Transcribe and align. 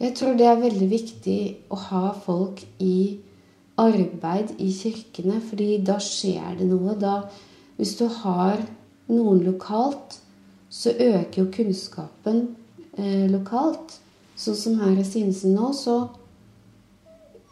Jeg 0.00 0.14
tror 0.16 0.36
det 0.38 0.46
er 0.48 0.62
veldig 0.62 0.86
viktig 0.88 1.40
å 1.68 1.76
ha 1.90 2.06
folk 2.24 2.62
i 2.80 3.18
arbeid 3.80 4.54
i 4.56 4.70
kirkene, 4.72 5.40
fordi 5.44 5.74
da 5.84 5.98
skjer 6.00 6.56
det 6.56 6.68
noe. 6.70 6.94
Da, 6.96 7.18
hvis 7.76 7.98
du 7.98 8.06
har 8.22 8.62
noen 9.12 9.42
lokalt, 9.44 10.16
så 10.72 10.94
øker 10.94 11.42
jo 11.42 11.50
kunnskapen 11.52 12.40
eh, 12.96 13.26
lokalt. 13.28 13.98
Sånn 14.40 14.56
som 14.56 14.78
her 14.80 14.96
i 14.96 15.04
Sinsen 15.04 15.52
nå, 15.58 15.72
så 15.76 15.98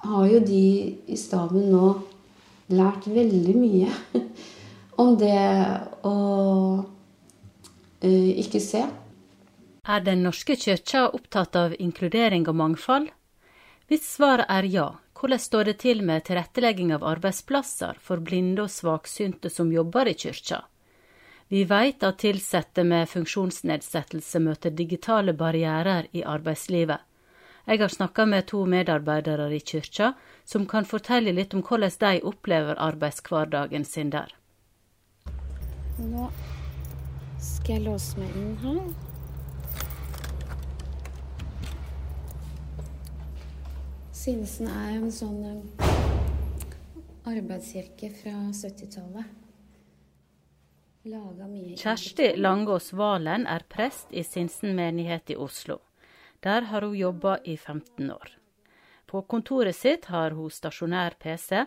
har 0.06 0.28
jo 0.30 0.40
de 0.40 0.64
i 1.04 1.18
staben 1.20 1.68
nå 1.72 1.90
lært 2.72 3.08
veldig 3.10 3.56
mye 3.58 3.92
om 5.02 5.16
det 5.20 5.36
å 6.06 6.16
eh, 8.00 8.32
ikke 8.44 8.62
se. 8.62 8.86
Er 9.88 10.00
Den 10.00 10.22
norske 10.22 10.56
kirka 10.56 11.06
opptatt 11.08 11.56
av 11.56 11.74
inkludering 11.78 12.42
og 12.48 12.56
mangfold? 12.60 13.06
Hvis 13.88 14.04
svaret 14.04 14.44
er 14.52 14.66
ja, 14.68 14.88
hvordan 15.16 15.40
står 15.40 15.64
det 15.64 15.74
til 15.80 16.02
med 16.04 16.26
tilrettelegging 16.26 16.92
av 16.92 17.06
arbeidsplasser 17.08 17.96
for 17.96 18.20
blinde 18.20 18.66
og 18.66 18.68
svaksynte 18.74 19.48
som 19.48 19.72
jobber 19.72 20.10
i 20.12 20.14
kirka? 20.14 20.60
Vi 21.48 21.64
vet 21.64 22.04
at 22.04 22.26
ansatte 22.28 22.84
med 22.84 23.08
funksjonsnedsettelse 23.08 24.44
møter 24.44 24.76
digitale 24.76 25.32
barrierer 25.32 26.12
i 26.12 26.20
arbeidslivet. 26.36 27.00
Jeg 27.64 27.80
har 27.80 27.88
snakka 27.88 28.26
med 28.28 28.46
to 28.52 28.66
medarbeidere 28.68 29.48
i 29.56 29.64
kirka, 29.64 30.12
som 30.44 30.68
kan 30.68 30.84
fortelle 30.84 31.32
litt 31.32 31.56
om 31.56 31.64
hvordan 31.64 31.96
de 32.00 32.14
opplever 32.28 32.76
arbeidshverdagen 32.76 33.88
sin 33.88 34.12
der. 34.12 34.36
Nå 35.96 36.28
skal 37.40 37.78
jeg 37.78 37.86
låse 37.88 38.20
meg 38.20 38.36
inn 38.36 38.56
her. 38.60 39.07
Sinsen 44.28 44.66
er 44.68 44.88
jo 44.92 45.06
en 45.06 45.12
sånn 45.16 45.36
eh, 45.48 45.92
arbeidskirke 47.30 48.10
fra 48.12 48.32
70-tallet. 48.52 49.30
Kjersti 51.80 52.26
Langås 52.36 52.90
Valen 52.92 53.46
er 53.48 53.62
prest 53.72 54.10
i 54.12 54.20
Sinsen 54.28 54.74
menighet 54.76 55.32
i 55.32 55.36
Oslo. 55.40 55.78
Der 56.44 56.66
har 56.68 56.84
hun 56.84 56.98
jobba 56.98 57.38
i 57.40 57.54
15 57.56 58.10
år. 58.12 58.34
På 59.08 59.22
kontoret 59.24 59.78
sitt 59.78 60.10
har 60.12 60.36
hun 60.36 60.52
stasjonær 60.52 61.16
PC 61.24 61.62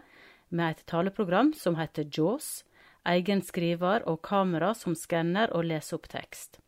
med 0.53 0.75
et 0.75 0.83
taleprogram 0.86 1.55
som 1.58 1.80
heter 1.81 2.05
Jaws, 2.14 2.59
egen 3.09 3.41
skriver 3.41 4.05
og 4.05 4.21
kamera 4.30 4.75
som 4.77 4.93
skanner 4.93 5.49
og 5.58 5.66
leser 5.71 5.97
opp 5.97 6.05
tekst. 6.14 6.61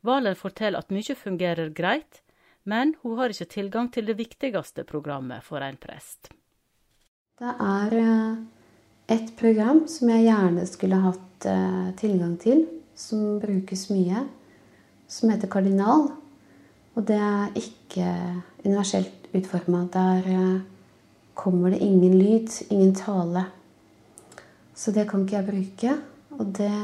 Valen 0.00 0.40
forteller 0.46 0.80
at 0.80 0.96
mye 0.96 1.18
fungerer 1.26 1.76
greit, 1.76 2.22
men 2.68 2.94
hun 3.02 3.16
har 3.18 3.32
ikke 3.32 3.48
tilgang 3.54 3.88
til 3.92 4.08
det 4.08 4.18
viktigste 4.18 4.84
programmet 4.88 5.44
for 5.46 5.64
en 5.64 5.78
prest. 5.80 6.30
Det 7.38 7.52
er 7.64 7.94
eh, 7.96 8.38
et 9.14 9.30
program 9.38 9.84
som 9.88 10.10
jeg 10.12 10.26
gjerne 10.26 10.64
skulle 10.68 11.02
hatt 11.04 11.46
eh, 11.48 11.90
tilgang 12.00 12.34
til, 12.42 12.64
som 12.98 13.38
brukes 13.40 13.86
mye, 13.92 14.24
som 15.08 15.30
heter 15.32 15.50
Kardinal. 15.52 16.10
Og 16.98 17.06
det 17.06 17.16
er 17.22 17.54
ikke 17.56 18.08
universelt 18.64 19.30
utforma. 19.32 19.84
Der 19.94 20.28
eh, 20.34 20.58
kommer 21.38 21.70
det 21.70 21.80
ingen 21.86 22.18
lyd, 22.18 22.50
ingen 22.70 22.94
tale. 22.98 23.46
Så 24.74 24.92
det 24.92 25.06
kan 25.10 25.24
ikke 25.24 25.38
jeg 25.38 25.48
bruke. 25.48 25.96
Og 26.38 26.52
det 26.58 26.74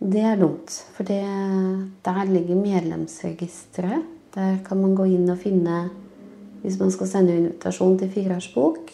det 0.00 0.22
er 0.22 0.36
dumt. 0.40 0.72
For 0.96 1.06
det, 1.08 1.22
der 2.04 2.24
ligger 2.28 2.58
medlemsregisteret. 2.60 4.04
Der 4.36 4.58
kan 4.66 4.80
man 4.82 4.94
gå 4.96 5.06
inn 5.08 5.30
og 5.32 5.40
finne 5.40 5.86
Hvis 6.60 6.78
man 6.80 6.90
skal 6.90 7.06
sende 7.06 7.36
invitasjon 7.36 7.98
til 7.98 8.10
fireårsbok, 8.10 8.90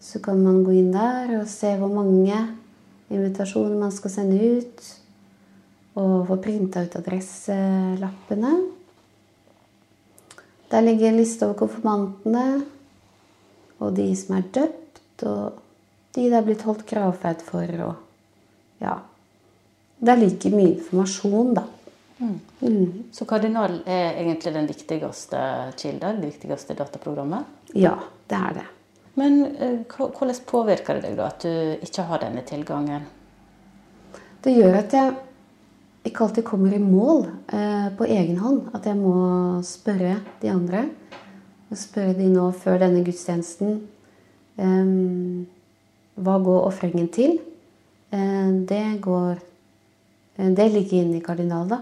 så 0.00 0.18
kan 0.20 0.42
man 0.42 0.58
gå 0.66 0.74
inn 0.76 0.90
der 0.92 1.30
og 1.38 1.46
se 1.48 1.70
hvor 1.80 1.88
mange 1.88 2.34
invitasjoner 3.08 3.78
man 3.78 3.94
skal 3.94 4.12
sende 4.12 4.36
ut. 4.58 4.82
Og 5.94 6.26
få 6.28 6.36
printa 6.44 6.82
ut 6.84 6.96
adresselappene. 6.98 8.52
Der 10.68 10.84
ligger 10.84 11.08
en 11.08 11.16
liste 11.16 11.46
over 11.46 11.56
konfirmantene 11.56 12.66
og 13.78 13.94
de 13.96 14.10
som 14.18 14.36
er 14.36 14.48
døpt, 14.54 15.24
og 15.26 15.58
de 16.14 16.26
det 16.26 16.36
er 16.36 16.46
blitt 16.46 16.66
holdt 16.66 16.84
gravferd 16.88 17.42
for. 17.46 17.74
Og 17.86 18.82
ja. 18.82 18.98
Der 19.98 20.16
like 20.16 20.50
mye 20.52 20.76
informasjon, 20.76 21.54
da. 21.56 21.64
Mm. 22.18 22.40
Mm. 22.60 23.04
Så 23.12 23.24
Kardinal 23.24 23.80
er 23.86 24.18
egentlig 24.18 24.54
den 24.54 24.66
viktigste 24.66 25.38
kilden? 25.78 26.20
Det 26.20 26.32
viktigste 26.32 26.74
dataprogrammet? 26.78 27.46
Ja, 27.74 27.96
det 28.30 28.38
er 28.38 28.58
det. 28.58 28.66
Men 29.18 29.40
eh, 29.56 29.78
hvordan 29.88 30.42
påvirker 30.46 30.98
det 30.98 31.08
deg 31.08 31.16
da 31.18 31.30
at 31.32 31.42
du 31.42 31.86
ikke 31.86 32.06
har 32.06 32.22
denne 32.22 32.44
tilgangen? 32.46 33.06
Det 34.44 34.54
gjør 34.54 34.78
at 34.78 34.94
jeg 34.94 35.14
ikke 36.06 36.24
alltid 36.24 36.46
kommer 36.46 36.74
i 36.74 36.82
mål 36.82 37.26
eh, 37.52 37.88
på 37.98 38.06
egen 38.06 38.38
hånd. 38.38 38.68
At 38.74 38.86
jeg 38.86 38.98
må 38.98 39.58
spørre 39.66 40.18
de 40.42 40.52
andre. 40.52 40.86
Og 41.68 41.78
spørre 41.78 42.14
de 42.16 42.30
nå 42.32 42.46
før 42.56 42.78
denne 42.80 43.02
gudstjenesten 43.04 43.74
eh, 44.62 44.94
Hva 46.18 46.38
går 46.42 46.70
ofringen 46.70 47.10
til? 47.14 47.38
Eh, 48.14 48.54
det 48.70 49.00
går 49.04 49.42
Det 50.38 50.68
ligger 50.70 51.02
inne 51.02 51.18
i 51.18 51.24
kardinal, 51.24 51.66
da. 51.70 51.80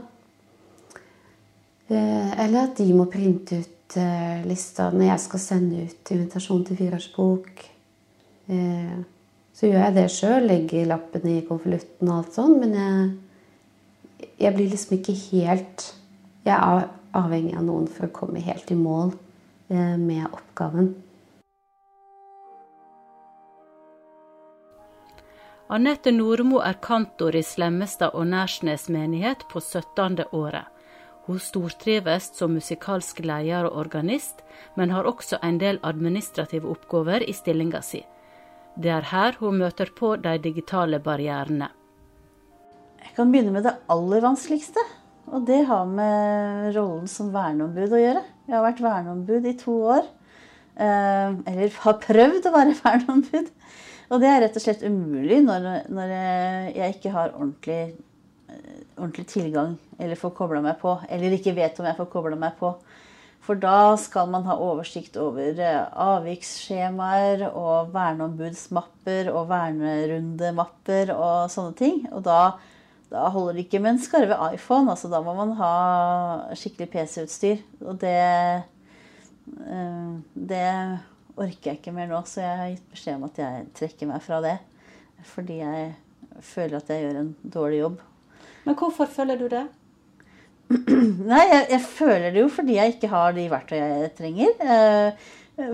Eh, 1.93 2.31
eller 2.47 2.63
at 2.63 2.81
de 2.81 2.87
må 2.97 3.05
printe 3.13 3.61
ut 3.61 3.97
eh, 4.01 4.41
lista 4.49 4.89
når 4.91 5.11
jeg 5.11 5.25
skal 5.27 5.43
sende 5.43 5.85
ut 5.87 6.13
invitasjon 6.15 6.65
til 6.67 6.81
fireårsbok. 6.81 7.67
så 9.57 9.67
gjør 9.67 9.81
jeg 9.83 9.95
det 9.97 10.09
sjøl. 10.15 10.49
Legger 10.49 10.89
lappen 10.89 11.29
i 11.29 11.41
konvolutten 11.47 12.09
og 12.09 12.19
alt 12.21 12.37
sånn. 12.37 12.59
Men 12.63 12.77
jeg 12.79 12.99
jeg 14.41 14.55
blir 14.55 14.71
liksom 14.71 14.99
ikke 14.99 15.15
helt 15.31 15.93
Jeg 16.47 16.57
er 16.57 16.89
avhengig 17.17 17.57
av 17.57 17.65
noen 17.67 17.89
for 17.91 18.07
å 18.07 18.15
komme 18.15 18.43
helt 18.45 18.69
i 18.71 18.77
mål 18.79 19.11
eh, 19.73 19.97
med 19.99 20.29
oppgaven. 20.29 20.93
Anette 25.67 26.13
Nordmo 26.15 26.61
er 26.63 26.77
kantor 26.79 27.35
i 27.35 27.41
Slemmestad 27.43 28.15
og 28.15 28.29
Nærsnes 28.31 28.85
menighet 28.87 29.41
på 29.51 29.59
17. 29.59 30.21
året. 30.31 30.69
Hun 31.27 31.41
stortrives 31.43 32.29
som 32.39 32.53
musikalsk 32.55 33.19
leder 33.27 33.67
og 33.67 33.81
organist, 33.81 34.45
men 34.79 34.93
har 34.95 35.09
også 35.11 35.41
en 35.43 35.59
del 35.59 35.81
administrative 35.83 36.71
oppgaver 36.71 37.25
i 37.27 37.35
stillinga 37.35 37.81
si. 37.83 38.05
Det 38.79 38.93
er 38.95 39.09
her 39.11 39.35
hun 39.41 39.59
møter 39.59 39.91
på 39.91 40.13
de 40.23 40.37
digitale 40.39 41.01
barrierene. 41.03 41.73
Jeg 43.03 43.17
kan 43.17 43.35
begynne 43.35 43.57
med 43.57 43.67
det 43.67 43.75
aller 43.91 44.23
vanskeligste. 44.23 44.87
Og 45.35 45.43
det 45.49 45.65
har 45.67 45.91
med 45.91 46.77
rollen 46.77 47.11
som 47.11 47.33
verneombud 47.35 47.91
å 47.91 47.99
gjøre. 48.05 48.23
Jeg 48.47 48.55
har 48.55 48.63
vært 48.69 48.85
verneombud 48.85 49.51
i 49.51 49.57
to 49.59 49.75
år. 49.97 50.07
Eh, 50.79 51.35
eller 51.51 51.75
har 51.83 51.99
prøvd 52.07 52.47
å 52.47 52.55
være 52.55 52.79
verneombud. 52.85 53.51
Og 54.11 54.23
det 54.23 54.29
er 54.31 54.45
rett 54.45 54.59
og 54.59 54.63
slett 54.63 54.85
umulig 54.87 55.41
når, 55.45 55.89
når 55.91 56.13
jeg 56.77 56.95
ikke 56.95 57.15
har 57.15 57.35
ordentlig, 57.35 57.97
eh, 58.53 58.85
ordentlig, 58.97 59.27
tilgang 59.33 59.75
eller 59.99 60.21
får 60.21 60.37
kobla 60.37 60.63
meg 60.63 60.79
på. 60.83 60.95
Eller 61.11 61.35
ikke 61.35 61.57
vet 61.57 61.81
om 61.81 61.89
jeg 61.89 61.99
får 61.99 62.13
kobla 62.13 62.39
meg 62.39 62.55
på. 62.61 62.75
For 63.47 63.59
da 63.63 63.95
skal 64.03 64.31
man 64.31 64.47
ha 64.49 64.57
oversikt 64.63 65.19
over 65.23 65.59
eh, 65.63 65.83
avviksskjemaer 66.07 67.49
og 67.51 67.93
verneombudsmapper 67.95 69.31
og 69.35 69.51
vernerundemapper 69.51 71.13
og 71.15 71.53
sånne 71.53 71.79
ting. 71.79 72.01
Og 72.15 72.25
da 72.27 72.41
da 73.11 73.29
holder 73.31 73.55
det 73.55 73.67
ikke 73.67 73.81
med 73.83 73.95
en 73.95 74.03
skarve 74.03 74.37
iPhone. 74.55 74.91
altså 74.91 75.09
Da 75.09 75.21
må 75.23 75.35
man 75.39 75.55
ha 75.61 76.55
skikkelig 76.59 76.91
PC-utstyr. 76.91 77.63
Og 77.87 78.01
det, 78.01 78.17
eh, 79.63 80.17
det 80.35 80.99
orker 81.37 81.71
jeg 81.71 81.81
ikke 81.81 81.95
mer 81.95 82.11
nå, 82.11 82.21
så 82.29 82.43
jeg 82.43 82.59
har 82.61 82.73
gitt 82.73 82.93
beskjed 82.93 83.19
om 83.19 83.27
at 83.29 83.41
jeg 83.43 83.65
trekker 83.77 84.11
meg 84.11 84.25
fra 84.25 84.43
det. 84.45 84.57
Fordi 85.33 85.61
jeg 85.61 85.89
føler 86.45 86.79
at 86.79 86.93
jeg 86.93 87.07
gjør 87.07 87.19
en 87.23 87.33
dårlig 87.57 87.81
jobb. 87.81 88.05
Men 88.67 88.79
hvorfor 88.79 89.11
føler 89.11 89.41
du 89.41 89.49
det? 89.53 89.65
Nei, 91.31 91.43
jeg, 91.47 91.67
jeg 91.71 91.83
føler 91.87 92.33
det 92.35 92.43
jo 92.43 92.51
fordi 92.51 92.79
jeg 92.81 92.97
ikke 92.97 93.11
har 93.13 93.35
de 93.37 93.51
verktøyene 93.53 94.01
jeg 94.03 94.15
trenger. 94.19 94.63
Eh, 94.67 95.29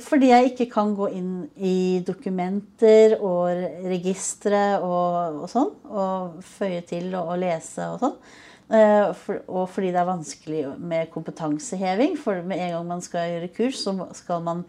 fordi 0.05 0.29
jeg 0.31 0.53
ikke 0.53 0.69
kan 0.71 0.93
gå 0.95 1.09
inn 1.17 1.33
i 1.59 2.03
dokumenter 2.07 3.17
og 3.19 3.51
registre 3.89 4.63
og, 4.79 5.43
og 5.43 5.51
sånn. 5.51 5.73
Og 5.91 6.45
føye 6.47 6.85
til 6.87 7.09
og, 7.17 7.33
og 7.35 7.43
lese 7.43 7.89
og 7.95 8.03
sånn. 8.05 8.17
Uh, 8.73 9.11
for, 9.19 9.43
og 9.53 9.67
fordi 9.69 9.91
det 9.93 9.99
er 10.01 10.09
vanskelig 10.09 10.61
med 10.81 11.11
kompetanseheving. 11.13 12.15
For 12.21 12.45
med 12.47 12.63
en 12.63 12.77
gang 12.77 12.87
man 12.93 13.03
skal 13.05 13.35
gjøre 13.35 13.51
kurs, 13.57 13.83
så 13.83 13.93
skal 14.17 14.45
man 14.47 14.63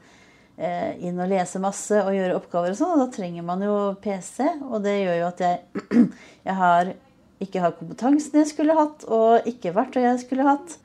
inn 0.54 1.18
og 1.18 1.32
lese 1.32 1.58
masse 1.58 1.98
og 2.04 2.14
gjøre 2.14 2.36
oppgaver 2.38 2.74
og 2.74 2.78
sånn. 2.78 2.94
Og 2.94 3.02
da 3.02 3.08
trenger 3.16 3.46
man 3.48 3.64
jo 3.66 3.74
PC. 4.04 4.44
Og 4.70 4.84
det 4.86 5.00
gjør 5.00 5.18
jo 5.18 5.28
at 5.32 5.42
jeg, 5.42 5.84
jeg 6.48 6.58
har, 6.60 6.94
ikke 7.42 7.64
har 7.64 7.76
kompetansen 7.80 8.42
jeg 8.42 8.52
skulle 8.52 8.78
hatt, 8.78 9.08
og 9.10 9.50
ikke 9.50 9.74
verktøy 9.76 10.04
jeg 10.04 10.22
skulle 10.26 10.46
hatt. 10.48 10.78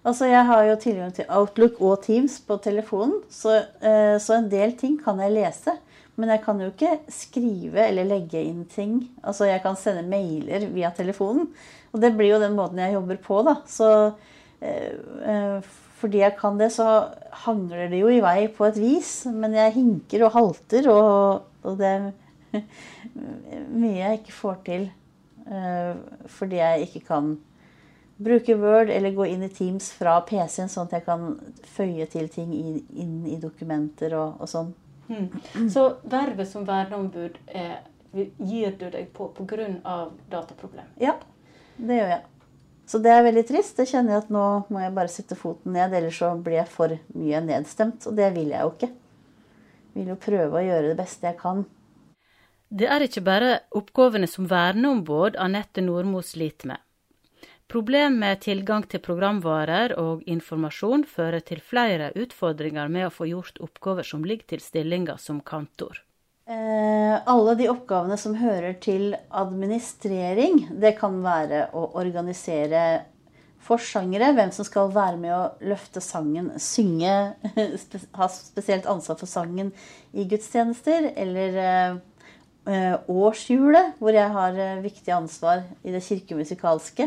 Altså, 0.00 0.30
jeg 0.30 0.46
har 0.48 0.64
jo 0.64 0.78
tilgang 0.80 1.12
til 1.12 1.28
Outlook 1.28 1.80
og 1.84 2.00
Teams 2.06 2.38
på 2.40 2.56
telefonen, 2.64 3.18
så, 3.28 3.58
eh, 3.84 4.16
så, 4.16 4.38
en 4.38 4.48
del 4.48 4.72
ting 4.80 4.96
kan 5.02 5.20
jeg 5.20 5.34
lese. 5.34 5.76
Men 6.16 6.32
jeg 6.32 6.42
kan 6.44 6.60
jo 6.60 6.68
ikke 6.68 6.98
skrive 7.12 7.84
eller 7.86 8.08
legge 8.08 8.40
inn 8.42 8.64
ting. 8.68 8.96
Altså, 9.24 9.46
jeg 9.48 9.62
kan 9.64 9.76
sende 9.76 10.04
mailer 10.08 10.66
via 10.72 10.90
telefonen. 10.96 11.48
Og 11.92 12.00
det 12.00 12.12
blir 12.16 12.34
jo 12.34 12.40
den 12.40 12.56
måten 12.56 12.80
jeg 12.80 12.96
jobber 12.96 13.20
på, 13.24 13.40
da. 13.46 13.54
Så 13.68 13.88
eh, 14.60 14.96
eh 15.24 15.70
fordi 16.00 16.22
jeg 16.22 16.36
kan 16.38 16.56
det, 16.60 16.70
så 16.72 16.86
hangler 17.44 17.90
det 17.92 18.00
jo 18.00 18.08
i 18.08 18.22
vei 18.24 18.48
på 18.52 18.64
et 18.68 18.80
vis. 18.80 19.12
Men 19.28 19.54
jeg 19.56 19.76
hinker 19.76 20.24
og 20.26 20.34
halter, 20.36 20.88
og, 20.92 21.44
og 21.62 21.76
det 21.80 21.90
er 21.90 22.08
mye 23.82 23.98
jeg 23.98 24.20
ikke 24.20 24.34
får 24.34 24.56
til 24.66 24.88
eh, 25.46 25.92
fordi 26.26 26.58
jeg 26.58 26.88
ikke 26.88 27.04
kan 27.06 27.36
bruke 28.20 28.56
Word 28.58 28.90
eller 28.92 29.14
gå 29.16 29.28
inn 29.32 29.44
i 29.46 29.52
Teams 29.52 29.90
fra 29.96 30.18
PC-en, 30.26 30.68
sånn 30.68 30.90
at 30.90 30.98
jeg 30.98 31.06
kan 31.06 31.28
føye 31.76 32.06
til 32.10 32.28
ting 32.32 32.52
inn 32.52 33.14
i 33.28 33.38
dokumenter 33.40 34.16
og, 34.18 34.42
og 34.42 34.50
sånn. 34.50 34.74
Mm. 35.10 35.68
Så 35.72 35.86
vervet 36.06 36.50
som 36.50 36.66
verneombud 36.68 37.38
er, 37.46 37.80
gir 38.12 38.76
du 38.78 38.86
deg 38.92 39.08
på 39.16 39.30
pga. 39.34 39.70
dataproblem? 40.30 40.92
Ja, 41.00 41.16
det 41.78 41.96
gjør 41.96 42.12
jeg. 42.14 42.22
Så 42.90 42.98
det 42.98 43.10
er 43.14 43.22
veldig 43.22 43.44
trist. 43.46 43.76
Det 43.78 43.86
kjenner 43.86 44.16
jeg 44.16 44.24
at 44.24 44.30
nå 44.34 44.44
må 44.72 44.80
jeg 44.82 44.94
bare 44.96 45.12
sette 45.12 45.36
foten 45.38 45.76
ned, 45.76 45.92
ellers 45.94 46.16
så 46.18 46.32
blir 46.34 46.58
jeg 46.58 46.72
for 46.72 46.96
mye 47.14 47.42
nedstemt. 47.46 48.08
Og 48.10 48.16
det 48.18 48.32
vil 48.34 48.50
jeg 48.50 48.66
jo 48.66 48.72
ikke. 48.74 48.88
Jeg 48.90 50.00
vil 50.00 50.10
jo 50.10 50.16
prøve 50.24 50.58
å 50.58 50.64
gjøre 50.64 50.90
det 50.90 50.98
beste 50.98 51.30
jeg 51.30 51.38
kan. 51.38 51.62
Det 52.70 52.86
er 52.90 53.02
ikke 53.06 53.22
bare 53.26 53.54
oppgavene 53.78 54.26
som 54.30 54.46
verneombud 54.50 55.38
Anette 55.38 55.82
Nordmo 55.82 56.22
sliter 56.22 56.72
med. 56.72 56.82
Problem 57.70 58.18
med 58.18 58.42
tilgang 58.42 58.82
til 58.90 59.02
programvarer 59.02 59.94
og 59.98 60.26
informasjon 60.26 61.04
fører 61.06 61.42
til 61.46 61.62
flere 61.62 62.10
utfordringer 62.18 62.90
med 62.90 63.06
å 63.06 63.14
få 63.14 63.30
gjort 63.30 63.62
oppgaver 63.62 64.06
som 64.06 64.26
ligger 64.26 64.56
til 64.56 64.62
stillinga 64.64 65.14
som 65.22 65.38
kantor. 65.46 66.02
Eh, 66.50 67.16
alle 67.30 67.52
de 67.54 67.68
oppgavene 67.70 68.16
som 68.18 68.32
hører 68.34 68.74
til 68.82 69.12
administrering, 69.38 70.64
det 70.82 70.96
kan 70.98 71.20
være 71.22 71.68
å 71.78 71.84
organisere 72.00 73.04
forsangere, 73.62 74.32
hvem 74.34 74.50
som 74.56 74.66
skal 74.66 74.90
være 74.90 75.20
med 75.20 75.30
å 75.36 75.68
løfte 75.70 76.02
sangen, 76.02 76.48
synge, 76.58 77.12
ha 78.18 78.28
spesielt 78.34 78.88
ansvar 78.90 79.20
for 79.20 79.30
sangen 79.30 79.70
i 80.10 80.24
gudstjenester, 80.26 81.12
eller 81.22 81.60
eh, 81.60 82.96
årshjulet, 83.06 83.94
hvor 84.02 84.18
jeg 84.18 84.34
har 84.34 84.58
eh, 84.58 84.82
viktig 84.82 85.14
ansvar 85.14 85.62
i 85.86 85.94
det 85.94 86.02
kirkemusikalske 86.08 87.06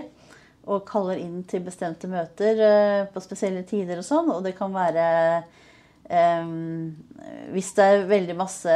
og 0.72 0.88
kaller 0.88 1.20
inn 1.20 1.44
til 1.52 1.66
bestemte 1.66 2.08
møter 2.08 2.64
på 3.12 3.20
spesielle 3.26 3.66
tider 3.68 4.00
og 4.00 4.08
sånn. 4.08 4.32
Og 4.32 4.46
det 4.46 4.56
kan 4.56 4.72
være 4.72 5.04
Hvis 7.52 7.74
det 7.76 7.84
er 7.84 8.06
veldig 8.08 8.36
masse 8.40 8.76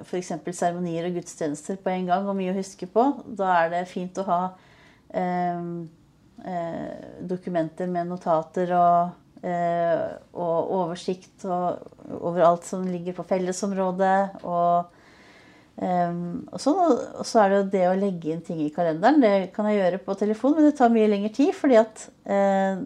f.eks. 0.00 0.32
seremonier 0.50 1.08
og 1.08 1.18
gudstjenester 1.18 1.78
på 1.82 1.92
en 1.92 2.08
gang 2.10 2.28
og 2.28 2.38
mye 2.38 2.52
å 2.54 2.58
huske 2.58 2.88
på, 2.90 3.04
da 3.38 3.50
er 3.60 3.74
det 3.74 3.82
fint 3.90 4.18
å 4.20 4.26
ha 4.28 4.40
um, 5.12 5.74
uh, 6.46 6.94
dokumenter 7.28 7.90
med 7.92 8.10
notater 8.10 8.72
og, 8.78 9.12
eh, 9.44 10.08
og 10.32 10.72
oversikt 10.78 11.46
og, 11.46 11.86
over 12.18 12.48
alt 12.48 12.66
som 12.68 12.88
ligger 12.88 13.16
på 13.18 13.28
fellesområdet. 13.34 14.42
og 14.42 14.98
Um, 15.72 16.44
og, 16.52 16.60
sånn, 16.60 16.78
og, 16.84 17.22
så 17.26 17.40
er 17.40 17.54
det 17.54 17.60
det 17.72 17.86
å 17.88 17.96
legge 17.96 18.28
inn 18.34 18.42
ting 18.44 18.58
i 18.60 18.70
kalenderen. 18.74 19.22
Det 19.24 19.52
kan 19.56 19.66
jeg 19.70 19.78
gjøre 19.80 20.02
på 20.04 20.16
telefon, 20.20 20.58
men 20.58 20.68
det 20.68 20.74
tar 20.78 20.92
mye 20.92 21.08
lengre 21.08 21.32
tid. 21.32 21.54
Fordi 21.56 21.78
at 21.80 22.04
uh, 22.28 22.82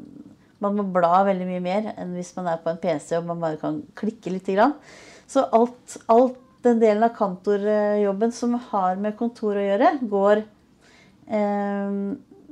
man 0.62 0.78
må 0.78 0.86
bla 0.94 1.24
veldig 1.26 1.48
mye 1.48 1.64
mer 1.64 1.90
enn 1.96 2.14
hvis 2.16 2.32
man 2.38 2.48
er 2.52 2.62
på 2.62 2.72
en 2.72 2.80
PC 2.80 3.18
og 3.18 3.28
man 3.28 3.42
bare 3.42 3.60
kan 3.60 3.82
klikke 3.98 4.32
litt. 4.32 4.48
Så 5.26 5.44
alt, 5.56 5.98
alt, 6.12 6.38
den 6.66 6.82
delen 6.82 7.06
av 7.06 7.14
kantorjobben 7.16 8.34
som 8.34 8.56
har 8.70 8.98
med 9.00 9.16
kontor 9.18 9.58
å 9.58 9.64
gjøre, 9.64 9.92
går 10.10 10.42
eh, 11.26 12.00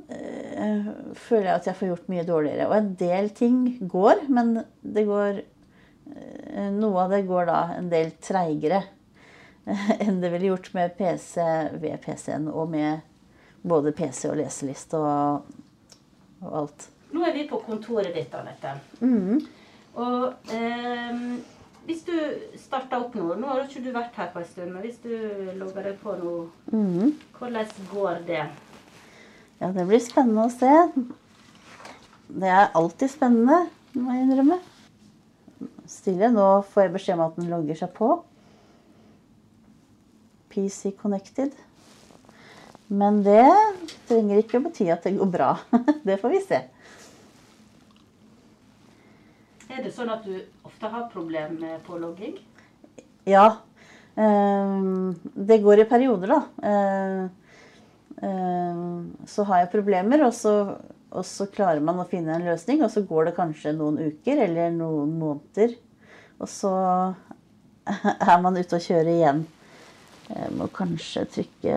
uh, 0.05 0.89
Føler 1.15 1.49
jeg 1.49 1.55
at 1.55 1.67
jeg 1.69 1.77
får 1.79 1.91
gjort 1.91 2.09
mye 2.11 2.25
dårligere. 2.27 2.69
Og 2.69 2.77
en 2.77 2.91
del 2.99 3.29
ting 3.35 3.59
går, 3.91 4.25
men 4.31 4.57
det 4.81 5.05
går 5.07 5.39
uh, 5.41 6.69
Noe 6.75 7.05
av 7.05 7.15
det 7.15 7.23
går 7.27 7.49
da 7.49 7.61
en 7.77 7.89
del 7.91 8.13
treigere. 8.23 8.83
enn 9.99 10.21
det 10.21 10.29
ville 10.29 10.45
gjort 10.45 10.73
med 10.73 10.97
PC 10.97 11.41
ved 11.81 12.01
PC-en, 12.03 12.47
og 12.47 12.69
med 12.69 12.99
både 13.65 13.93
PC 13.97 14.29
og 14.29 14.37
leseliste 14.37 14.99
og, 14.99 15.47
og, 16.43 16.51
alt. 16.61 16.89
Nå 17.15 17.23
er 17.25 17.33
vi 17.33 17.47
på 17.49 17.61
kontoret 17.65 18.13
ditt, 18.13 18.33
Anette. 18.37 18.75
Mm. 19.01 19.39
Og 20.03 20.51
eh, 20.53 21.23
hvis 21.85 22.03
du 22.07 22.13
starter 22.57 23.01
opp 23.01 23.15
nå 23.17 23.35
Nå 23.37 23.49
har 23.49 23.65
ikke 23.65 23.83
du 23.85 23.91
vært 23.93 24.15
her 24.17 24.31
på 24.33 24.41
en 24.41 24.47
stund, 24.49 24.71
men 24.73 24.85
hvis 24.85 25.01
du 25.03 25.11
logger 25.59 25.89
deg 25.91 25.99
på 26.01 26.15
nå, 26.19 26.35
mm. 26.73 27.11
hvordan 27.37 27.73
går 27.91 28.23
det? 28.27 28.45
Ja, 29.61 29.69
det 29.71 29.85
blir 29.87 30.01
spennende 30.03 30.47
å 30.47 30.53
se. 30.53 30.71
Det 32.27 32.49
er 32.49 32.73
alltid 32.75 33.13
spennende, 33.13 33.67
må 33.95 34.15
jeg 34.15 34.25
innrømme. 34.25 34.57
Stille. 35.87 36.31
Nå 36.33 36.47
får 36.73 36.87
jeg 36.87 36.95
beskjed 36.97 37.19
om 37.19 37.27
at 37.27 37.37
den 37.39 37.51
logger 37.53 37.79
seg 37.79 37.93
på. 37.95 38.09
PC 40.51 40.95
Connected. 40.99 41.53
Men 42.87 43.21
det 43.25 43.45
trenger 44.09 44.41
ikke 44.41 44.59
å 44.59 44.65
bety 44.67 44.89
at 44.93 45.05
det 45.05 45.15
går 45.17 45.31
bra. 45.31 45.53
det 46.07 46.19
får 46.21 46.33
vi 46.35 46.41
se. 46.43 46.61
Er 49.75 49.83
det 49.83 49.91
sånn 49.91 50.07
at 50.07 50.23
du 50.23 50.35
ofte 50.63 50.87
har 50.87 51.09
problemer 51.11 51.55
med 51.59 51.81
pålogging? 51.83 52.37
Ja. 53.27 53.57
Ehm, 54.15 55.15
det 55.35 55.57
går 55.65 55.81
i 55.83 55.87
perioder, 55.89 56.31
da. 56.31 56.67
Ehm, 56.69 57.25
ehm, 58.23 59.09
så 59.27 59.43
har 59.49 59.59
jeg 59.59 59.73
problemer, 59.73 60.23
og 60.23 60.31
så, 60.33 60.53
og 61.11 61.25
så 61.27 61.49
klarer 61.51 61.83
man 61.83 61.99
å 61.99 62.07
finne 62.07 62.37
en 62.37 62.47
løsning. 62.47 62.85
Og 62.85 62.93
så 62.93 63.03
går 63.03 63.29
det 63.29 63.35
kanskje 63.35 63.75
noen 63.75 63.99
uker 63.99 64.45
eller 64.45 64.71
noen 64.71 65.17
måneder. 65.19 65.75
Og 66.39 66.47
så 66.47 66.71
er 68.31 68.39
man 68.47 68.55
ute 68.55 68.79
og 68.79 68.87
kjører 68.87 69.11
igjen. 69.11 69.43
Jeg 70.29 70.55
må 70.55 70.71
kanskje 70.73 71.27
trykke 71.35 71.75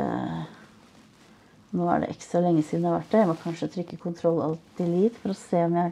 Nå 1.77 1.85
er 1.93 1.99
det 2.01 2.15
ekstra 2.15 2.41
lenge 2.41 2.63
siden 2.65 2.87
jeg 2.87 2.95
har 2.95 3.03
vært 3.03 3.11
der. 3.13 3.27
Jeg 3.27 3.29
må 3.29 3.35
kanskje 3.43 3.67
trykke 3.75 3.99
kontroll 4.01 4.39
alt 4.41 4.71
delete 4.79 5.19
for 5.21 5.35
å 5.35 5.37
se 5.37 5.67
om, 5.67 5.75
jeg, 5.77 5.91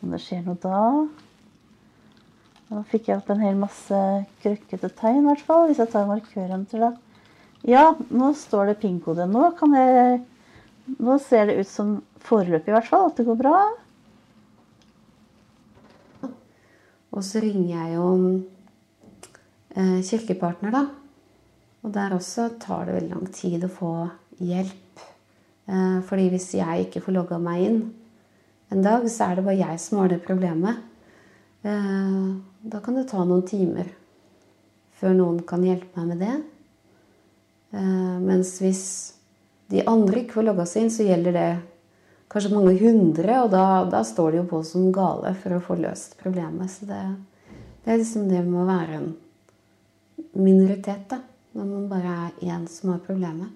om 0.00 0.14
det 0.14 0.20
skjer 0.24 0.46
noe 0.46 0.56
da. 0.62 0.78
Da 2.74 2.80
fikk 2.90 3.06
jeg 3.06 3.20
opp 3.20 3.28
en 3.30 3.42
hel 3.44 3.54
masse 3.54 3.98
krøkkete 4.42 4.88
tegn, 4.98 5.20
i 5.22 5.28
hvert 5.28 5.42
fall. 5.46 5.68
Hvis 5.68 5.78
jeg 5.78 5.92
tar 5.92 6.08
markøren 6.08 6.64
til 6.66 6.82
da. 6.82 6.90
Ja, 7.64 7.84
nå 8.10 8.32
står 8.34 8.72
det 8.72 8.80
pin-kode. 8.82 9.28
Nå 9.30 9.52
jeg 9.78 10.22
Nå 10.84 11.14
ser 11.22 11.46
det 11.48 11.62
ut 11.62 11.68
som 11.70 11.94
foreløpig, 12.20 12.68
i 12.68 12.74
hvert 12.74 12.88
fall, 12.90 13.06
at 13.08 13.16
det 13.16 13.24
går 13.24 13.38
bra. 13.40 13.60
Og 17.14 17.22
så 17.24 17.40
ringer 17.40 17.70
jeg 17.70 17.94
jo 17.94 18.08
eh, 19.78 20.02
kirkepartner, 20.04 20.74
da. 20.74 20.82
Og 21.80 21.94
der 21.94 22.12
også 22.18 22.50
tar 22.60 22.84
det 22.84 22.98
veldig 22.98 23.14
lang 23.14 23.30
tid 23.32 23.64
å 23.64 23.72
få 23.72 23.94
hjelp. 24.44 25.04
Eh, 25.70 25.98
fordi 26.04 26.28
hvis 26.34 26.50
jeg 26.58 26.84
ikke 26.84 27.00
får 27.06 27.16
logga 27.16 27.40
meg 27.40 27.64
inn 27.70 27.80
en 28.74 28.84
dag, 28.84 29.08
så 29.08 29.30
er 29.30 29.38
det 29.38 29.46
bare 29.48 29.62
jeg 29.62 29.80
som 29.80 30.02
har 30.02 30.12
det 30.12 30.20
problemet. 30.26 30.84
Eh, 31.64 32.24
da 32.70 32.80
kan 32.84 32.98
det 32.98 33.08
ta 33.10 33.24
noen 33.24 33.44
timer 33.48 33.90
før 35.00 35.16
noen 35.16 35.42
kan 35.48 35.64
hjelpe 35.64 36.00
meg 36.00 36.12
med 36.12 36.22
det. 36.22 36.34
Eh, 37.74 38.16
mens 38.22 38.56
hvis 38.62 38.84
de 39.72 39.82
andre 39.88 40.22
ikke 40.22 40.38
får 40.38 40.48
logga 40.50 40.68
seg 40.68 40.84
inn, 40.84 40.94
så 40.94 41.08
gjelder 41.08 41.36
det 41.36 41.50
kanskje 42.32 42.54
mange 42.54 42.74
hundre, 42.80 43.42
og 43.44 43.52
da, 43.52 43.66
da, 43.90 44.02
står 44.04 44.32
de 44.32 44.42
jo 44.42 44.48
på 44.50 44.62
som 44.66 44.90
gale 44.94 45.34
for 45.40 45.56
å 45.56 45.62
få 45.62 45.78
løst 45.80 46.18
problemet. 46.20 46.72
Så 46.72 46.88
det, 46.88 47.02
det 47.84 47.94
er 47.94 48.00
liksom 48.00 48.28
det 48.28 48.42
med 48.46 48.60
å 48.62 48.68
være 48.68 48.98
en 49.00 49.12
minoritet, 50.34 51.08
da 51.10 51.22
når 51.54 51.66
man 51.70 51.88
bare 51.88 52.14
er 52.26 52.48
én 52.50 52.66
som 52.68 52.90
har 52.90 53.02
problemet. 53.06 53.48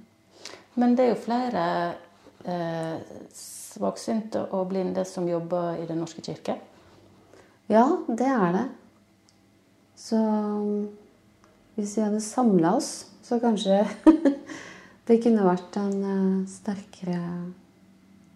Men 0.79 0.95
det 0.95 1.05
er 1.05 1.09
jo 1.11 1.23
flere 1.23 1.63
eh, 2.47 2.99
svaksynte 3.35 4.45
og 4.55 4.69
blinde 4.71 5.05
som 5.09 5.27
jobber 5.29 5.81
i 5.83 5.87
Den 5.89 5.99
norske 6.05 6.23
kirke? 6.23 6.55
Ja, 7.69 7.85
det 8.09 8.27
er 8.27 8.53
det. 8.53 8.65
Så 9.99 10.19
hvis 11.77 11.97
vi 11.97 12.03
hadde 12.03 12.21
samla 12.25 12.75
oss, 12.79 13.07
så 13.23 13.39
kanskje 13.43 13.83
det 15.09 15.21
kunne 15.23 15.45
vært 15.45 15.77
en 15.81 15.99
uh, 16.01 16.49
sterkere 16.49 17.21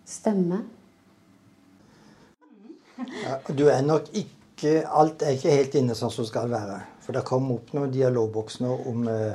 stemme. 0.07 0.61
Ja, 3.03 3.39
du 3.49 3.67
er 3.73 3.81
nok 3.83 4.13
ikke 4.13 4.29
Alt 4.87 5.25
er 5.27 5.33
ikke 5.35 5.51
helt 5.51 5.73
inne 5.75 5.95
sånn 5.99 6.13
som 6.15 6.27
skal 6.29 6.47
være. 6.53 6.77
For 7.03 7.17
det 7.17 7.25
kom 7.27 7.49
opp 7.51 7.73
noen 7.75 7.91
dialogbokser 7.91 8.85
om 8.87 9.09
uh, 9.11 9.33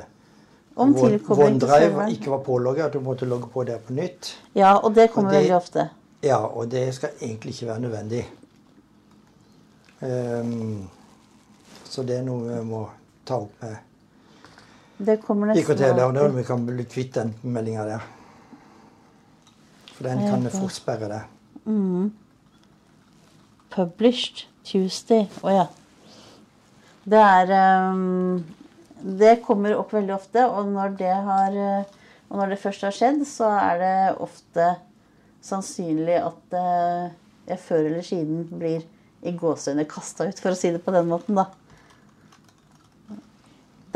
om 0.78 0.94
OneDrive 0.94 2.06
ikke 2.14 2.30
var 2.30 2.42
pålogget, 2.46 2.86
at 2.86 2.94
du 2.94 3.02
måtte 3.02 3.26
logge 3.26 3.50
på 3.50 3.64
der 3.66 3.80
på 3.82 3.92
nytt. 3.92 4.30
Ja, 4.54 4.76
og 4.76 4.94
det 4.94 5.10
kommer 5.10 5.34
det, 5.34 5.42
veldig 5.42 5.56
ofte. 5.56 5.88
Ja, 6.22 6.38
og 6.46 6.70
det 6.70 6.86
skal 6.94 7.18
egentlig 7.20 7.56
ikke 7.56 7.66
være 7.72 7.80
nødvendig. 7.80 8.22
Um, 10.00 10.88
så 11.84 12.04
det 12.06 12.20
er 12.20 12.26
noe 12.26 12.44
vi 12.46 12.60
må 12.68 12.84
ta 13.26 13.40
opp 13.42 13.62
med 13.62 13.76
Det 14.98 15.16
IKT-lærerne. 15.18 16.22
om 16.28 16.36
Vi 16.36 16.44
kan 16.44 16.66
bli 16.66 16.84
kvitt 16.84 17.14
den 17.14 17.34
meldinga 17.42 17.84
der. 17.86 18.06
For 19.94 20.06
den 20.06 20.22
kan 20.28 20.44
vi 20.44 20.50
fort 20.54 20.74
sperre 20.74 21.08
det. 21.10 21.22
Mm. 21.66 22.12
Published 23.74 24.46
Tuesday. 24.64 25.26
Å 25.42 25.54
ja. 25.54 25.66
Det 27.08 27.18
er 27.18 27.52
um, 27.90 28.44
Det 28.98 29.38
kommer 29.42 29.76
opp 29.78 29.94
veldig 29.94 30.14
ofte, 30.14 30.44
og 30.46 30.70
når 30.74 30.94
det 30.98 31.14
har 31.14 31.58
Og 32.28 32.36
når 32.36 32.52
det 32.52 32.60
først 32.60 32.84
har 32.84 32.92
skjedd, 32.92 33.22
så 33.26 33.48
er 33.56 33.78
det 33.80 34.20
ofte 34.20 34.74
sannsynlig 35.44 36.18
at 36.20 36.56
eh, 36.58 37.10
jeg 37.48 37.60
før 37.62 37.86
eller 37.88 38.04
siden 38.04 38.42
blir 38.50 38.82
i 39.26 39.32
gåseøyne 39.34 39.86
kasta 39.90 40.28
ut, 40.28 40.38
for 40.40 40.54
å 40.54 40.58
si 40.58 40.70
det 40.74 40.82
på 40.84 40.94
den 40.94 41.08
måten, 41.10 41.38
da. 41.38 41.48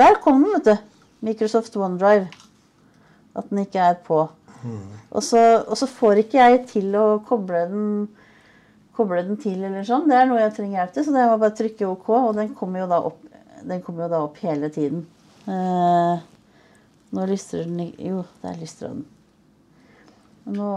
Der 0.00 0.19
kom 0.25 0.43
den, 0.43 0.55
vet 0.57 0.71
du. 0.71 0.88
Microsoft 1.23 1.76
OneDrive. 1.76 2.26
At 3.38 3.50
den 3.50 3.62
ikke 3.62 3.85
er 3.93 4.00
på. 4.07 4.25
Og 5.11 5.23
så, 5.23 5.41
og 5.67 5.76
så 5.79 5.88
får 5.91 6.23
ikke 6.23 6.38
jeg 6.38 6.61
til 6.71 6.95
å 6.99 7.07
koble 7.26 7.64
den, 7.71 7.87
koble 8.97 9.23
den 9.26 9.38
til, 9.43 9.59
eller 9.62 9.87
sånn. 9.87 10.07
Det 10.11 10.19
er 10.19 10.29
noe 10.31 10.43
jeg 10.43 10.55
trenger 10.59 10.81
hjelp 10.81 10.95
til, 10.95 11.07
så 11.07 11.14
det 11.14 11.25
må 11.31 11.38
bare 11.43 11.57
trykke 11.59 11.88
OK, 11.88 12.11
og 12.19 12.35
den 12.38 12.52
kommer 12.59 12.85
jo 12.85 12.91
da 12.93 13.00
opp, 13.11 13.19
den 13.62 13.83
kommer 13.85 14.07
jo 14.07 14.12
da 14.12 14.23
opp 14.26 14.38
hele 14.43 14.71
tiden. 14.75 15.05
Eh, 15.50 16.23
nå 17.12 17.26
lystrer 17.29 17.67
den 17.67 17.81
ikke 17.88 18.11
Jo, 18.12 18.25
der 18.45 18.61
lystrer 18.61 18.95
den. 18.95 19.07
Nå 20.55 20.73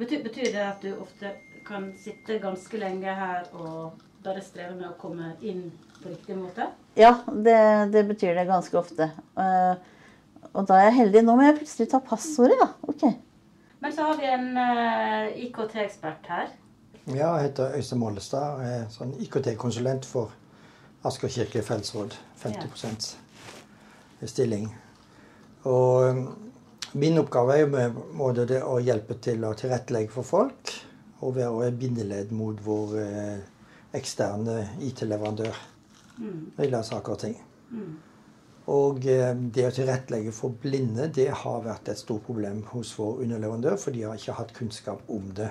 Betyr, 0.00 0.22
betyr 0.24 0.48
det 0.54 0.62
at 0.64 0.80
du 0.80 0.94
ofte 0.96 1.34
kan 1.66 1.90
sitte 2.00 2.38
ganske 2.42 2.78
lenge 2.80 3.14
her 3.16 3.48
og 3.52 4.00
bare 4.22 4.42
streve 4.44 4.74
med 4.76 4.88
å 4.90 4.98
komme 5.00 5.34
inn 5.40 5.66
på 6.02 6.10
riktig 6.10 6.36
måte? 6.38 6.68
Ja, 6.98 7.16
det, 7.26 7.58
det 7.94 8.04
betyr 8.10 8.36
det 8.36 8.46
ganske 8.50 8.78
ofte. 8.78 9.10
Uh, 9.38 9.74
og 10.52 10.66
da 10.68 10.78
er 10.78 10.90
jeg 10.90 10.98
heldig. 11.00 11.22
Nå 11.24 11.36
må 11.38 11.46
jeg 11.46 11.58
plutselig 11.60 11.88
ta 11.92 12.02
passordet, 12.04 12.58
da. 12.60 12.68
Ok. 12.90 13.06
Men 13.82 13.94
så 13.94 14.10
har 14.10 14.20
vi 14.20 14.28
en 14.30 14.48
uh, 14.58 15.32
IKT-ekspert 15.46 16.28
her. 16.30 16.52
Ja, 17.08 17.32
jeg 17.34 17.48
heter 17.48 17.74
Øystein 17.78 18.02
Mollestad. 18.02 18.60
og 18.60 18.68
er 18.68 18.86
sånn 18.92 19.16
IKT-konsulent 19.24 20.06
for 20.06 20.34
Asker 21.08 21.32
kirke 21.34 21.64
fellesråd. 21.66 22.14
50% 22.42 23.08
stilling. 24.30 24.68
Og 25.66 26.10
um, 26.10 26.22
min 26.98 27.18
oppgave 27.18 27.56
er 27.56 27.64
jo 27.64 27.70
med 27.72 27.98
måte 28.18 28.46
det 28.46 28.60
å 28.62 28.76
hjelpe 28.82 29.16
til 29.22 29.42
å 29.46 29.54
tilrettelegge 29.58 30.12
for 30.14 30.26
folk. 30.26 30.74
Og 31.22 31.36
være 31.36 31.68
et 31.68 31.78
bindeledd 31.78 32.32
mot 32.34 32.58
vår 32.66 32.96
eh, 33.02 33.42
eksterne 33.94 34.56
IT-leverandør. 34.82 35.60
Når 36.18 36.56
det 36.56 36.64
gjelder 36.66 36.88
saker 36.88 37.14
og 37.14 37.20
ting. 37.22 37.36
Og 38.70 39.06
eh, 39.10 39.32
det 39.54 39.66
å 39.66 39.74
tilrettelegge 39.74 40.32
for 40.34 40.54
blinde 40.62 41.08
det 41.14 41.30
har 41.42 41.64
vært 41.64 41.90
et 41.90 41.98
stort 41.98 42.22
problem 42.26 42.62
hos 42.70 42.92
vår 42.98 43.24
underleverandør, 43.24 43.78
for 43.80 43.94
de 43.94 44.04
har 44.06 44.18
ikke 44.18 44.38
hatt 44.38 44.54
kunnskap 44.54 45.10
om 45.10 45.30
det. 45.34 45.50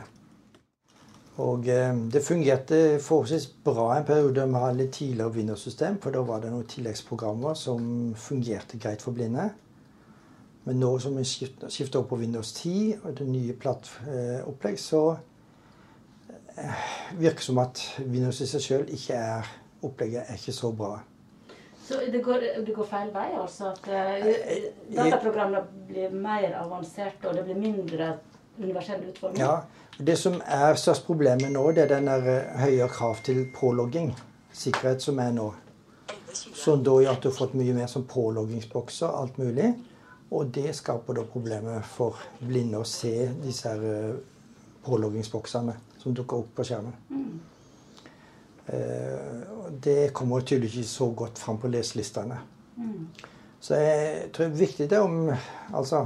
Og 1.44 1.68
eh, 1.72 1.92
det 2.14 2.24
fungerte 2.24 3.00
forholdsvis 3.04 3.50
bra 3.66 3.90
en 3.98 4.08
periode 4.08 4.46
med 4.48 4.60
å 4.60 4.64
ha 4.68 4.72
litt 4.76 4.94
tidligere 4.96 5.36
Windows-system, 5.36 6.00
for 6.04 6.16
da 6.16 6.24
var 6.28 6.44
det 6.44 6.54
noen 6.54 6.70
tilleggsprogrammer 6.72 7.58
som 7.60 8.14
fungerte 8.20 8.80
greit 8.80 9.04
for 9.04 9.16
blinde. 9.18 9.50
Men 10.68 10.78
nå 10.78 10.92
som 11.02 11.16
vi 11.18 11.26
skifter 11.26 12.00
opp 12.00 12.12
på 12.12 12.20
Windows 12.22 12.52
10 12.54 13.02
og 13.02 13.16
det 13.18 13.28
nye 13.28 13.56
plattopplegg, 13.58 14.80
så 14.80 15.04
eh, 15.16 15.22
virker 17.18 17.42
som 17.42 17.58
at 17.62 17.82
Windows 18.00 18.42
i 18.42 18.48
seg 18.50 18.64
sjøl 18.66 18.90
ikke 18.92 19.18
er 19.18 19.58
Opplegget 19.82 20.28
er 20.30 20.38
ikke 20.38 20.54
så 20.54 20.70
bra. 20.78 21.00
Så 21.88 21.98
det 22.14 22.20
går, 22.24 22.44
det 22.66 22.74
går 22.76 22.86
feil 22.86 23.10
vei, 23.14 23.32
altså? 23.34 23.72
At 23.72 23.88
eh, 23.90 24.68
dataprogrammene 24.94 25.64
blir 25.88 26.14
mer 26.14 26.54
avanserte, 26.60 27.28
og 27.28 27.36
det 27.36 27.48
blir 27.48 27.58
mindre 27.58 28.12
universell 28.60 29.08
utforming? 29.10 29.42
Ja, 29.42 29.62
Det 29.98 30.18
som 30.18 30.38
er 30.46 30.78
størst 30.80 31.06
problemet 31.06 31.52
nå, 31.52 31.66
det 31.72 31.84
er 31.84 31.96
den 31.98 32.08
eh, 32.08 32.88
krav 32.94 33.24
til 33.26 33.48
pålogging. 33.56 34.14
Sikkerhet 34.54 35.02
som 35.02 35.20
er 35.20 35.34
nå. 35.36 35.50
Som 36.34 36.84
da 36.84 36.96
gjør 37.02 37.18
at 37.18 37.24
du 37.24 37.30
har 37.30 37.38
fått 37.42 37.58
mye 37.58 37.74
mer 37.74 37.90
som 37.92 38.06
påloggingsbokser, 38.08 39.08
alt 39.08 39.38
mulig. 39.42 39.74
Og 40.32 40.54
det 40.56 40.76
skaper 40.78 41.18
da 41.18 41.26
problemer 41.28 41.82
for 41.84 42.22
blinde 42.40 42.80
å 42.80 42.88
se 42.88 43.32
disse 43.42 43.68
her 43.68 43.82
eh, 43.84 44.20
påloggingsboksene 44.86 45.76
som 46.02 46.16
dukker 46.18 46.42
opp 46.42 46.56
på 46.58 46.66
skjermen. 46.66 46.96
Eh, 48.66 49.42
det 49.84 50.14
kommer 50.14 50.42
tydeligvis 50.42 50.80
ikke 50.80 50.96
så 50.96 51.10
godt 51.24 51.40
fram 51.40 51.60
på 51.62 51.70
leselistene. 51.72 52.40
Så 53.62 53.78
jeg 53.78 54.32
tror 54.34 54.48
det 54.48 54.52
er 54.52 54.62
viktig 54.64 54.90
det 54.90 55.00
om 55.00 55.30
altså, 55.74 56.06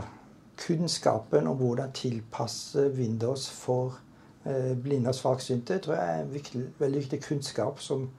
kunnskapen 0.60 1.48
om 1.48 1.58
hvordan 1.58 1.94
tilpasse 1.96 2.90
Windows 2.98 3.48
for 3.50 3.96
eh, 4.44 4.74
blinde 4.76 5.10
og 5.10 5.16
svaksynte. 5.16 5.80
tror 5.80 5.96
jeg 5.96 6.16
er 6.16 6.24
en 6.24 6.34
viktig, 6.34 6.64
veldig 6.80 7.00
viktig 7.06 7.22
kunnskap 7.24 7.80
som 7.80 8.10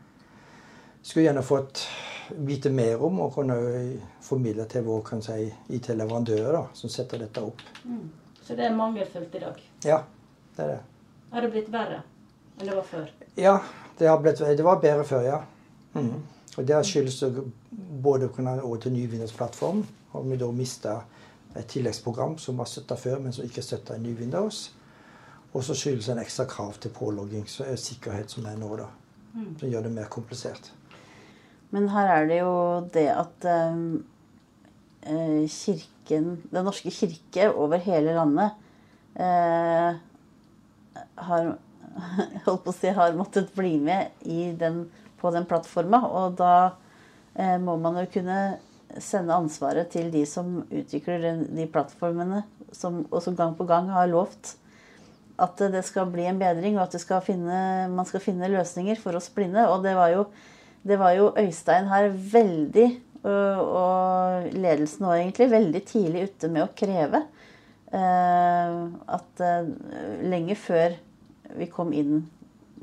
skulle 1.03 1.29
gjerne 1.29 1.45
fått 1.45 1.85
vite 2.49 2.71
mer 2.71 3.03
om 3.05 3.21
og 3.21 3.35
kunne 3.37 3.57
formidle 4.25 4.65
til 4.71 4.83
vår 4.89 5.05
kan 5.07 5.23
si, 5.23 5.47
IT-leverandør 5.69 6.65
som 6.75 6.91
setter 6.91 7.23
dette 7.23 7.45
opp. 7.45 7.63
Så 8.43 8.57
det 8.57 8.67
er 8.67 8.75
mangelfullt 8.75 9.35
i 9.35 9.43
dag. 9.43 9.63
Ja, 9.85 10.01
det 10.57 10.65
er 10.65 10.73
det. 10.75 10.83
Har 11.33 11.45
det 11.45 11.51
blitt 11.55 11.69
verre 11.73 12.03
enn 12.57 12.71
det 12.71 12.77
var 12.77 12.87
før? 12.89 13.11
Ja, 13.37 13.59
det, 13.99 14.09
har 14.09 14.21
blitt, 14.23 14.41
det 14.41 14.65
var 14.65 14.81
bedre 14.81 15.05
før, 15.05 15.25
ja. 15.27 15.43
Mm. 15.97 16.23
Og 16.57 16.65
det 16.65 16.79
skyldes 16.89 17.19
både 18.03 18.29
å 18.29 18.33
kunne 18.33 18.57
over 18.63 18.81
til 18.81 18.95
ny 18.95 19.05
Windows-plattform, 19.13 19.83
og 20.17 20.31
vi 20.31 20.39
da 20.41 20.49
mista 20.55 20.95
et 21.57 21.69
tilleggsprogram 21.73 22.37
som 22.41 22.57
var 22.61 22.69
støtta 22.69 22.97
før, 23.01 23.21
men 23.25 23.35
som 23.37 23.45
ikke 23.45 23.65
støtta 23.65 23.97
i 23.97 24.03
ny 24.03 24.15
Windows. 24.17 24.71
Og 25.53 25.65
så 25.65 25.77
skyldes 25.77 26.09
en 26.13 26.21
ekstra 26.21 26.45
krav 26.49 26.77
til 26.81 26.93
pålogging, 26.97 27.47
så 27.49 27.65
er 27.69 27.81
sikkerhet 27.81 28.33
som 28.33 28.49
er 28.49 28.59
nå, 28.61 28.73
da. 28.81 28.91
Som 29.61 29.69
gjør 29.69 29.87
det 29.87 29.93
mer 29.93 30.09
komplisert. 30.13 30.71
Men 31.75 31.91
her 31.93 32.13
er 32.13 32.29
det 32.29 32.39
jo 32.41 32.53
det 32.95 33.09
at 33.13 33.47
eh, 33.51 33.81
eh, 35.13 35.43
kirken, 35.51 36.37
Den 36.53 36.65
norske 36.65 36.93
kirke 36.95 37.51
over 37.53 37.83
hele 37.83 38.15
landet 38.17 38.55
eh, 39.19 39.99
har 41.29 41.55
holdt 42.47 42.65
på 42.65 42.73
å 42.73 42.77
si, 42.77 42.93
har 42.93 43.17
måttet 43.19 43.53
bli 43.57 43.77
med 43.83 44.13
den, 44.61 44.85
på 45.21 45.33
den 45.35 45.49
plattforma. 45.49 46.03
Og 46.07 46.37
da 46.41 46.55
eh, 47.35 47.57
må 47.63 47.79
man 47.81 47.99
jo 48.03 48.07
kunne 48.19 48.41
sende 49.03 49.35
ansvaret 49.35 49.91
til 49.93 50.13
de 50.13 50.23
som 50.29 50.61
utvikler 50.71 51.23
den, 51.25 51.43
de 51.57 51.67
plattformene, 51.71 52.45
som 52.75 53.05
også 53.11 53.35
gang 53.37 53.57
på 53.59 53.67
gang 53.69 53.91
har 53.93 54.09
lovt 54.11 54.57
at 55.43 55.61
det 55.73 55.83
skal 55.85 56.09
bli 56.09 56.25
en 56.31 56.39
bedring, 56.41 56.79
og 56.79 56.87
at 56.87 57.01
skal 57.01 57.21
finne, 57.25 57.59
man 57.93 58.09
skal 58.09 58.23
finne 58.25 58.49
løsninger 58.53 58.97
for 59.01 59.19
oss 59.19 59.29
blinde. 59.33 59.67
Og 59.69 59.83
det 59.85 59.93
var 59.99 60.13
jo, 60.15 60.23
det 60.87 60.97
var 61.01 61.17
jo 61.17 61.33
Øystein 61.37 61.91
her 61.91 62.09
veldig, 62.33 62.87
og, 63.27 63.61
og 63.83 64.57
ledelsen 64.57 65.09
òg 65.09 65.19
egentlig, 65.19 65.51
veldig 65.53 65.83
tidlig 65.89 66.29
ute 66.31 66.53
med 66.53 66.65
å 66.65 66.73
kreve 66.79 67.27
at 67.95 69.43
eh, 69.47 69.69
lenge 70.27 70.57
før 70.59 70.97
vi 71.57 71.69
kom 71.71 71.93
inn 71.95 72.25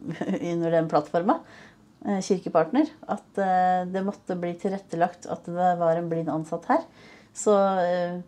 under 0.53 0.71
den 0.71 0.87
plattforma, 0.91 1.39
eh, 2.07 2.21
Kirkepartner, 2.23 2.87
at 3.11 3.41
eh, 3.41 3.83
det 3.91 4.05
måtte 4.05 4.37
bli 4.39 4.53
tilrettelagt 4.59 5.27
at 5.31 5.49
det 5.49 5.73
var 5.81 5.99
en 5.99 6.07
blind 6.11 6.31
ansatt 6.31 6.69
her. 6.71 6.85
Så 7.35 7.57
eh, 7.83 8.21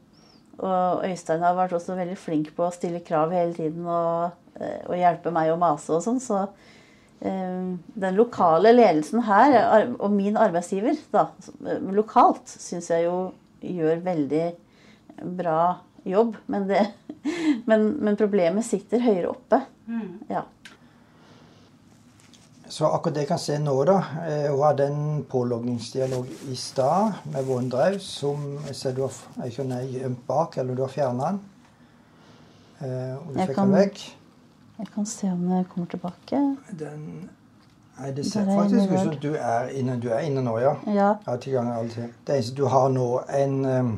og 0.63 1.03
Øystein 1.03 1.44
har 1.44 1.55
vært 1.58 1.75
også 1.75 1.98
veldig 1.98 2.15
flink 2.20 2.53
på 2.55 2.63
å 2.63 2.74
stille 2.74 3.03
krav 3.03 3.34
hele 3.36 3.51
tiden 3.58 3.88
og, 3.88 4.36
eh, 4.60 4.82
og 4.88 4.96
hjelpe 4.96 5.34
meg 5.36 5.51
å 5.51 5.60
mase 5.60 5.91
og 5.98 6.03
sånn. 6.05 6.22
Så 6.24 6.46
eh, 7.20 7.74
den 8.05 8.20
lokale 8.20 8.72
ledelsen 8.75 9.25
her, 9.27 9.58
og 10.00 10.13
min 10.15 10.39
arbeidsgiver 10.39 10.96
da, 11.12 11.27
eh, 11.67 11.82
lokalt, 11.96 12.48
syns 12.48 12.88
jeg 12.94 13.08
jo 13.10 13.17
gjør 13.65 14.00
veldig 14.05 14.46
bra 15.36 15.60
jobb. 16.12 16.35
Men, 16.45 16.67
det, 16.67 16.81
men, 17.69 17.88
men 18.03 18.17
problemet 18.19 18.65
sitter 18.65 19.00
høyere 19.03 19.29
oppe. 19.31 19.62
Ja. 20.29 20.43
Så 22.67 22.85
akkurat 22.89 23.13
det 23.15 23.21
jeg 23.25 23.29
kan 23.29 23.39
se 23.39 23.55
nå, 23.62 23.74
da 23.88 24.00
eh, 24.25 24.47
Hun 24.50 24.63
hadde 24.65 24.88
en 24.89 25.03
påloggingsdialog 25.29 26.31
i 26.50 26.55
stad 26.57 27.19
med 27.31 27.50
OneDrive 27.53 28.00
som 28.03 28.57
jeg 28.65 28.75
ser 28.75 28.95
du 28.97 29.03
har 29.05 29.13
jeg 29.45 29.53
ikke 29.53 29.81
gjemt 29.93 30.24
bak, 30.27 30.57
eller 30.57 30.75
du 30.75 30.81
har 30.81 30.91
fjerna 30.91 31.29
den. 31.29 31.39
Eh, 32.81 33.13
og 33.19 33.29
du 33.33 33.39
Jeg 33.39 33.47
fikk 33.51 33.55
kan- 33.55 33.69
den 33.71 33.77
vekk. 33.79 34.01
Jeg 34.79 34.88
kan 34.95 35.05
se 35.05 35.27
om 35.31 35.45
den 35.50 35.65
kommer 35.65 35.88
tilbake. 35.88 36.41
Den 36.79 37.29
Nei, 37.95 38.09
det 38.12 38.25
ser 38.25 38.43
Der 38.43 38.51
er 38.51 38.57
faktisk 38.63 38.91
ut 38.91 39.00
som 39.00 39.19
du 39.21 39.35
er 39.39 39.69
inne, 39.71 39.93
du 40.01 40.09
er 40.09 40.19
inne 40.27 40.41
nå, 40.43 40.57
ja. 40.59 40.74
Ja. 40.85 41.13
Ja, 41.27 41.35
tilgang 41.38 41.69
av 41.71 41.77
alt. 41.85 41.95
Det 42.27 42.33
eneste 42.35 42.55
du 42.57 42.65
har 42.67 42.89
nå, 42.89 43.05
en 43.29 43.65
um, 43.65 43.93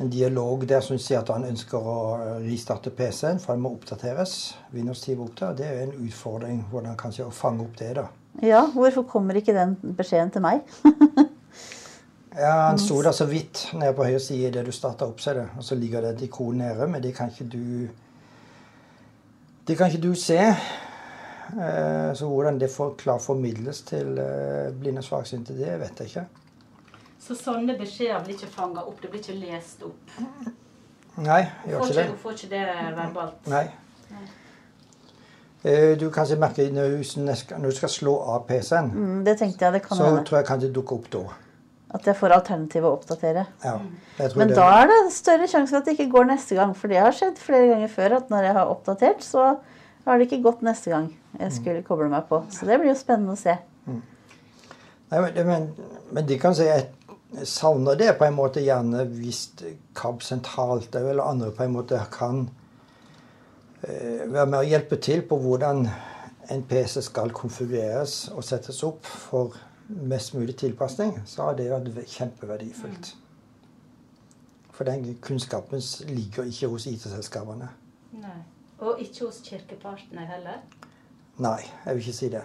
en 0.00 0.10
dialog 0.10 0.64
der 0.68 0.80
som 0.84 0.98
sier 0.98 1.20
at 1.20 1.30
han 1.32 1.44
ønsker 1.46 1.78
å 1.78 1.98
ristarte 2.42 2.90
PC-en, 2.94 3.40
for 3.42 3.54
den 3.54 3.62
må 3.64 3.74
oppdateres. 3.76 4.54
Windows 4.72 5.02
10 5.04 5.20
oppdater. 5.20 5.56
Det 5.58 5.66
er 5.68 5.76
jo 5.76 5.86
en 5.86 6.08
utfordring 6.08 6.62
hvordan 6.70 6.98
kanskje 7.00 7.28
å 7.28 7.34
fange 7.34 7.64
opp 7.66 7.76
det. 7.78 7.92
da. 8.00 8.06
Ja, 8.42 8.64
hvorfor 8.72 9.04
kommer 9.08 9.36
ikke 9.36 9.54
den 9.56 9.76
beskjeden 9.98 10.32
til 10.32 10.44
meg? 10.44 10.62
ja, 12.44 12.54
Han 12.70 12.80
sto 12.80 13.02
der 13.04 13.12
så 13.16 13.28
vidt 13.28 13.66
nede 13.76 13.92
på 13.96 14.06
høyre 14.08 14.22
side 14.22 14.48
idet 14.48 14.64
du 14.66 14.72
starta 14.72 15.06
opp, 15.10 15.20
ser 15.20 15.42
du. 15.42 15.44
Og 15.58 15.66
så 15.66 15.76
ligger 15.78 16.06
det 16.06 16.14
et 16.16 16.24
ikon 16.28 16.62
nede, 16.64 16.88
men 16.88 17.02
det 17.04 17.14
kan 17.16 17.32
ikke 17.32 17.50
du 17.52 17.66
Det 19.62 19.76
kan 19.78 19.92
ikke 19.92 20.08
du 20.08 20.14
se. 20.18 20.40
Eh, 21.52 22.14
så 22.18 22.26
hvordan 22.26 22.58
det 22.58 22.70
får 22.70 22.96
klart 22.98 23.22
formidles 23.22 23.82
til 23.86 24.18
eh, 24.18 24.72
blinde 24.74 24.98
og 24.98 25.06
svaksynte, 25.06 25.54
det 25.54 25.76
vet 25.78 26.00
jeg 26.00 26.08
ikke. 26.08 26.24
Så 27.22 27.36
sånne 27.38 27.76
beskjeder 27.78 28.22
blir 28.24 28.34
ikke 28.34 28.50
fanga 28.50 28.82
opp? 28.82 28.98
Det 29.02 29.10
blir 29.12 29.22
ikke 29.22 29.38
lest 29.38 29.84
opp? 29.86 30.16
Nei, 31.22 31.42
gjør 31.68 31.84
ikke 31.84 31.96
det. 32.00 32.06
Du 32.10 32.20
får 32.22 32.38
ikke 32.38 32.50
det 32.50 32.62
verbalt? 32.96 33.50
Nei. 33.52 33.66
Eh, 35.62 35.92
du 35.98 36.08
kan 36.10 36.26
merke 36.42 36.66
når 36.74 36.96
du 37.62 37.76
skal 37.76 37.90
slå 37.92 38.16
av 38.34 38.48
PC-en, 38.48 38.88
mm, 38.90 39.18
det 39.28 39.36
tenkte 39.38 39.68
jeg, 39.68 39.74
det 39.76 39.82
kan 39.84 39.94
så 39.94 40.08
hende. 40.08 40.24
tror 40.26 40.40
jeg 40.40 40.46
kan 40.48 40.62
det 40.64 40.72
dukke 40.74 40.96
opp 40.96 41.06
da. 41.12 41.20
At 41.94 42.08
jeg 42.08 42.18
får 42.18 42.34
alternativet 42.34 42.88
å 42.88 42.96
oppdatere. 42.96 43.44
Ja, 43.62 43.76
Men 44.34 44.48
det. 44.48 44.56
da 44.56 44.66
er 44.80 44.88
det 44.90 45.12
større 45.14 45.46
sjanse 45.46 45.70
for 45.70 45.82
at 45.82 45.86
det 45.86 45.94
ikke 45.94 46.10
går 46.14 46.30
neste 46.30 46.56
gang. 46.56 46.72
For 46.74 46.88
det 46.88 47.02
har 47.04 47.12
skjedd 47.14 47.36
flere 47.38 47.68
ganger 47.68 47.92
før 47.92 48.16
at 48.16 48.32
når 48.32 48.48
jeg 48.48 48.56
har 48.56 48.72
oppdatert, 48.72 49.26
så 49.26 49.44
har 50.06 50.18
det 50.18 50.26
ikke 50.26 50.40
gått 50.48 50.64
neste 50.66 50.90
gang 50.90 51.10
jeg 51.38 51.52
skulle 51.52 51.84
koble 51.86 52.08
meg 52.10 52.24
på. 52.30 52.40
Så 52.50 52.66
det 52.66 52.80
blir 52.80 52.90
jo 52.90 52.96
spennende 52.98 53.36
å 53.36 53.38
se. 53.38 53.58
Mm. 53.86 54.00
Nei, 55.12 55.20
men, 55.44 55.68
men, 56.10 56.26
de 56.26 56.38
kan 56.40 56.56
si 56.56 56.64
at 56.72 56.88
savner 57.44 57.96
det 57.96 58.12
på 58.18 58.26
en 58.26 58.36
måte 58.36 58.62
gjerne 58.64 59.04
hvis 59.08 59.44
KAB 59.96 60.22
sentralt 60.22 60.94
eller 60.94 61.24
andre 61.24 61.50
på 61.56 61.64
en 61.64 61.76
måte 61.76 62.00
kan 62.12 62.44
eh, 63.82 64.24
være 64.28 64.46
med 64.46 64.58
å 64.60 64.68
hjelpe 64.68 64.98
til 65.00 65.24
på 65.28 65.38
hvordan 65.40 65.86
en 66.52 66.64
PC 66.68 67.00
skal 67.06 67.32
konfigureres 67.32 68.28
og 68.34 68.44
settes 68.44 68.82
opp 68.84 69.06
for 69.06 69.56
mest 69.88 70.34
mulig 70.34 70.56
tilpasning, 70.56 71.20
så 71.26 71.48
har 71.48 71.58
det 71.58 71.70
vært 71.70 72.08
kjempeverdifullt. 72.10 73.12
For 74.72 74.88
den 74.88 75.18
kunnskapen 75.22 75.82
ligger 76.08 76.48
ikke 76.48 76.70
hos 76.72 76.86
IT-selskapene. 76.88 77.68
Og 78.82 79.00
ikke 79.00 79.26
hos 79.26 79.42
kirkepartene 79.44 80.24
heller? 80.26 80.64
Nei, 81.38 81.60
jeg 81.84 81.94
vil 81.94 82.02
ikke 82.02 82.16
si 82.16 82.30
det. 82.32 82.42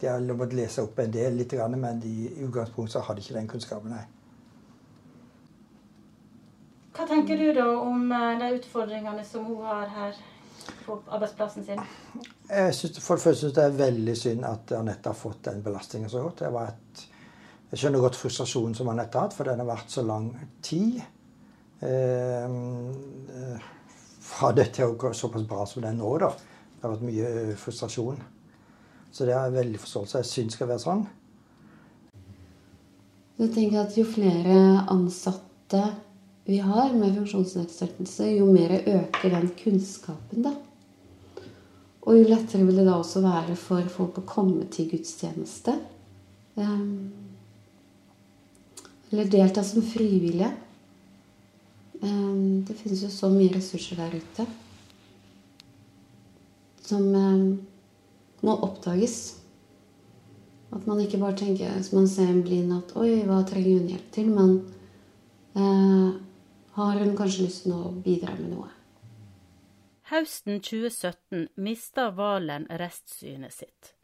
De 0.00 0.10
har 0.10 0.20
måttet 0.34 0.58
lese 0.58 0.82
opp 0.82 0.98
en 0.98 1.12
del, 1.14 1.38
litt, 1.38 1.54
men 1.76 2.00
de, 2.02 2.12
i 2.26 2.44
utgangspunktet 2.46 3.06
hadde 3.06 3.22
ikke 3.22 3.38
den 3.38 3.48
kunnskapen. 3.50 3.94
nei. 3.94 4.04
Hva 6.94 7.06
tenker 7.10 7.38
du 7.38 7.48
da 7.56 7.66
om 7.80 8.12
eh, 8.12 8.36
de 8.38 8.52
utfordringene 8.60 9.24
som 9.26 9.46
hun 9.48 9.64
har 9.66 9.88
her 9.90 10.18
på 10.84 11.00
arbeidsplassen 11.08 11.66
sin? 11.66 11.80
Jeg 12.50 12.74
synes, 12.74 13.00
for 13.02 13.18
det 13.18 13.24
første 13.24 13.40
synes 13.40 13.56
det 13.56 13.64
er 13.64 13.80
veldig 13.80 14.14
synd 14.18 14.46
at 14.46 14.74
Anette 14.78 15.10
har 15.10 15.18
fått 15.18 15.42
den 15.48 15.62
belastningen 15.64 16.10
så 16.10 16.22
godt. 16.22 16.44
Et, 16.46 17.04
jeg 17.72 17.82
skjønner 17.82 18.04
godt 18.04 18.18
frustrasjonen 18.18 18.78
som 18.78 18.92
Anette 18.92 19.18
har 19.18 19.26
hatt, 19.26 19.34
for 19.34 19.50
den 19.50 19.62
har 19.62 19.70
vært 19.72 19.90
så 19.90 20.06
lang 20.06 20.30
tid. 20.62 21.00
Eh, 21.82 22.44
eh 22.44 23.72
fra 24.24 24.50
det 24.56 24.70
til 24.74 24.88
å 24.88 24.96
gå 24.98 25.12
såpass 25.14 25.44
bra 25.48 25.66
som 25.68 25.82
det 25.84 25.90
er 25.90 25.98
nå, 25.98 26.10
da. 26.22 26.30
Det 26.32 26.86
har 26.86 26.94
vært 26.94 27.04
mye 27.06 27.56
frustrasjon. 27.60 28.22
Så 29.14 29.26
det 29.26 29.36
har 29.36 29.46
jeg 29.46 29.58
veldig 29.60 29.78
forståelse 29.78 30.20
Jeg 30.20 30.30
syns 30.30 30.56
skal 30.56 30.70
være 30.72 30.82
sånn. 30.82 31.04
Jeg 33.38 33.52
tenker 33.54 33.84
at 33.84 33.98
Jo 33.98 34.06
flere 34.08 34.56
ansatte 34.90 35.84
vi 36.44 36.58
har 36.60 36.90
med 36.92 37.14
funksjonsnedsettelse, 37.16 38.26
jo 38.36 38.50
mer 38.52 38.74
øker 38.76 39.30
den 39.32 39.46
kunnskapen, 39.56 40.42
da. 40.44 40.50
Og 42.04 42.18
jo 42.18 42.26
lettere 42.28 42.66
vil 42.66 42.76
det 42.76 42.84
da 42.84 42.98
også 42.98 43.22
være 43.24 43.56
for 43.56 43.86
folk 43.88 44.18
å 44.20 44.26
komme 44.28 44.66
til 44.68 44.90
gudstjeneste. 44.90 45.78
Um, 46.60 47.08
eller 49.08 49.30
delta 49.32 49.64
som 49.64 49.86
frivillige. 49.88 50.50
Um, 52.02 52.60
det 52.68 52.76
finnes 52.76 53.06
jo 53.06 53.08
så 53.08 53.32
mye 53.32 53.54
ressurser 53.56 54.02
der 54.02 54.18
ute 54.20 54.44
som 56.84 57.06
um, 57.16 57.44
må 58.44 58.58
oppdages. 58.66 59.40
At 60.74 60.86
man 60.90 61.00
ikke 61.00 61.20
bare 61.22 61.36
tenker 61.38 61.74
hvis 61.76 61.92
man 61.94 62.08
ser 62.10 62.30
en 62.30 62.44
blind 62.44 62.72
at 62.74 62.94
'oi, 62.96 63.24
hva 63.26 63.42
trenger 63.48 63.80
hun 63.80 63.90
hjelp 63.92 64.12
til?' 64.12 64.30
Men 64.30 64.54
eh, 65.56 66.20
har 66.78 67.02
hun 67.02 67.16
kanskje 67.16 67.46
lyst 67.46 67.62
til 67.64 67.74
å 67.76 67.92
bidra 68.04 68.34
med 68.38 68.54
noe? 68.56 68.70
Høsten 70.10 70.60
2017 70.60 71.48
mista 71.56 72.10
Valen 72.10 72.66
restsynet 72.68 73.52
sitt. 73.52 73.94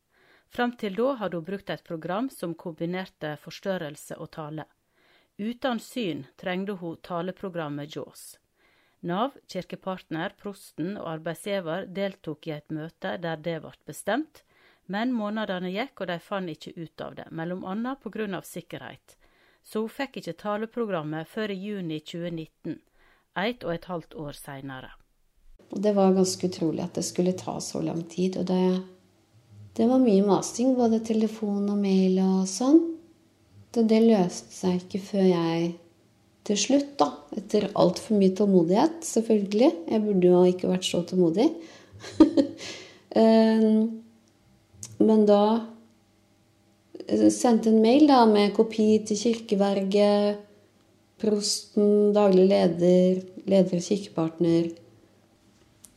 Fram 0.48 0.72
til 0.80 0.96
da 0.96 1.12
hadde 1.20 1.36
hun 1.36 1.44
brukt 1.46 1.70
et 1.70 1.84
program 1.84 2.30
som 2.30 2.56
kombinerte 2.58 3.36
forstørrelse 3.42 4.16
og 4.18 4.30
tale. 4.34 4.64
Uten 5.38 5.78
syn 5.78 6.24
trengte 6.40 6.78
hun 6.80 6.96
taleprogrammet 7.06 7.94
JAWS. 7.96 8.39
Nav, 9.00 9.36
kirkepartner, 9.48 10.34
prosten 10.36 10.96
og 11.00 11.06
arbeidsgiver 11.14 11.86
deltok 11.88 12.50
i 12.50 12.56
et 12.58 12.72
møte 12.74 13.14
der 13.22 13.40
det 13.40 13.56
ble 13.64 13.72
bestemt, 13.88 14.42
men 14.92 15.14
månedene 15.16 15.70
gikk 15.72 16.02
og 16.02 16.10
de 16.10 16.18
fant 16.20 16.52
ikke 16.52 16.74
ut 16.76 17.04
av 17.06 17.16
det, 17.16 17.26
mellom 17.30 17.64
annet 17.64 18.02
pga. 18.02 18.42
sikkerhet. 18.44 19.16
Så 19.64 19.80
hun 19.80 19.88
fikk 19.88 20.20
ikke 20.20 20.36
taleprogrammet 20.36 21.28
før 21.28 21.50
i 21.50 21.60
juni 21.60 22.00
2019, 22.00 22.80
ett 23.36 23.64
og 23.64 23.74
et 23.74 23.84
halvt 23.84 24.14
år 24.14 24.32
seinere. 24.36 24.90
Det 25.70 25.92
var 25.94 26.12
ganske 26.12 26.46
utrolig 26.46 26.82
at 26.82 26.94
det 26.94 27.04
skulle 27.06 27.32
ta 27.32 27.60
så 27.60 27.80
lang 27.80 28.02
tid. 28.10 28.36
Og 28.36 28.46
det, 28.46 28.82
det 29.76 29.86
var 29.86 30.02
mye 30.02 30.24
masing, 30.26 30.74
både 30.76 30.98
telefon 31.06 31.68
og 31.70 31.78
mail 31.78 32.18
og 32.24 32.48
sånn. 32.50 32.80
Det, 33.70 33.86
det 33.86 34.00
løste 34.02 34.50
seg 34.50 34.80
ikke 34.82 35.04
før 35.12 35.28
jeg 35.30 35.70
til 36.48 36.58
slutt, 36.58 36.92
da, 37.00 37.10
etter 37.36 37.68
altfor 37.78 38.18
mye 38.18 38.34
tålmodighet, 38.36 39.02
selvfølgelig 39.06 39.70
Jeg 39.90 40.04
burde 40.04 40.30
jo 40.30 40.44
ikke 40.48 40.70
vært 40.70 40.88
så 40.88 41.02
tålmodig. 41.06 41.50
Ehm, 43.10 43.88
men 45.02 45.24
da 45.26 45.42
eh, 47.08 47.24
sendte 47.34 47.72
en 47.72 47.80
mail 47.82 48.04
da, 48.06 48.20
med 48.30 48.52
kopi 48.54 49.00
til 49.02 49.18
kirkeverget, 49.18 50.44
prosten, 51.18 52.12
daglig 52.14 52.46
leder, 52.52 53.18
leder 53.50 53.80
og 53.80 53.88
kirkepartner. 53.88 54.70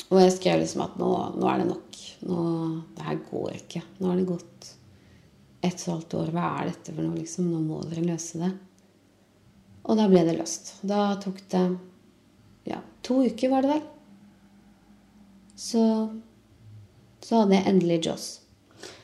Og 0.10 0.20
jeg 0.24 0.34
skrev 0.40 0.64
liksom 0.64 0.84
at 0.88 0.98
nå, 0.98 1.12
nå 1.38 1.52
er 1.52 1.62
det 1.62 1.70
nok. 1.70 2.02
Nå, 2.26 2.44
det 2.98 3.08
her 3.08 3.22
går 3.30 3.56
ikke. 3.62 3.84
Nå 4.00 4.10
har 4.10 4.20
det 4.20 4.30
gått 4.34 4.74
ett 5.64 5.78
og 5.78 5.86
et 5.86 5.90
halvt 5.94 6.18
år. 6.20 6.34
Hva 6.36 6.50
er 6.58 6.70
dette 6.74 6.94
for 6.94 7.06
noe? 7.06 7.22
Liksom? 7.22 7.50
Nå 7.54 7.62
må 7.64 7.82
dere 7.88 8.10
løse 8.10 8.42
det. 8.42 8.52
Og 9.84 10.00
da 10.00 10.08
ble 10.08 10.24
det 10.28 10.38
løst. 10.38 10.78
Da 10.88 11.14
tok 11.22 11.42
det 11.52 11.64
ja, 12.70 12.80
to 13.04 13.20
uker, 13.26 13.52
var 13.52 13.66
det 13.66 13.74
vel. 13.74 13.82
Så, 15.60 15.84
så 17.24 17.42
hadde 17.42 17.58
jeg 17.58 17.70
endelig 17.70 18.00
Joss. 18.08 18.28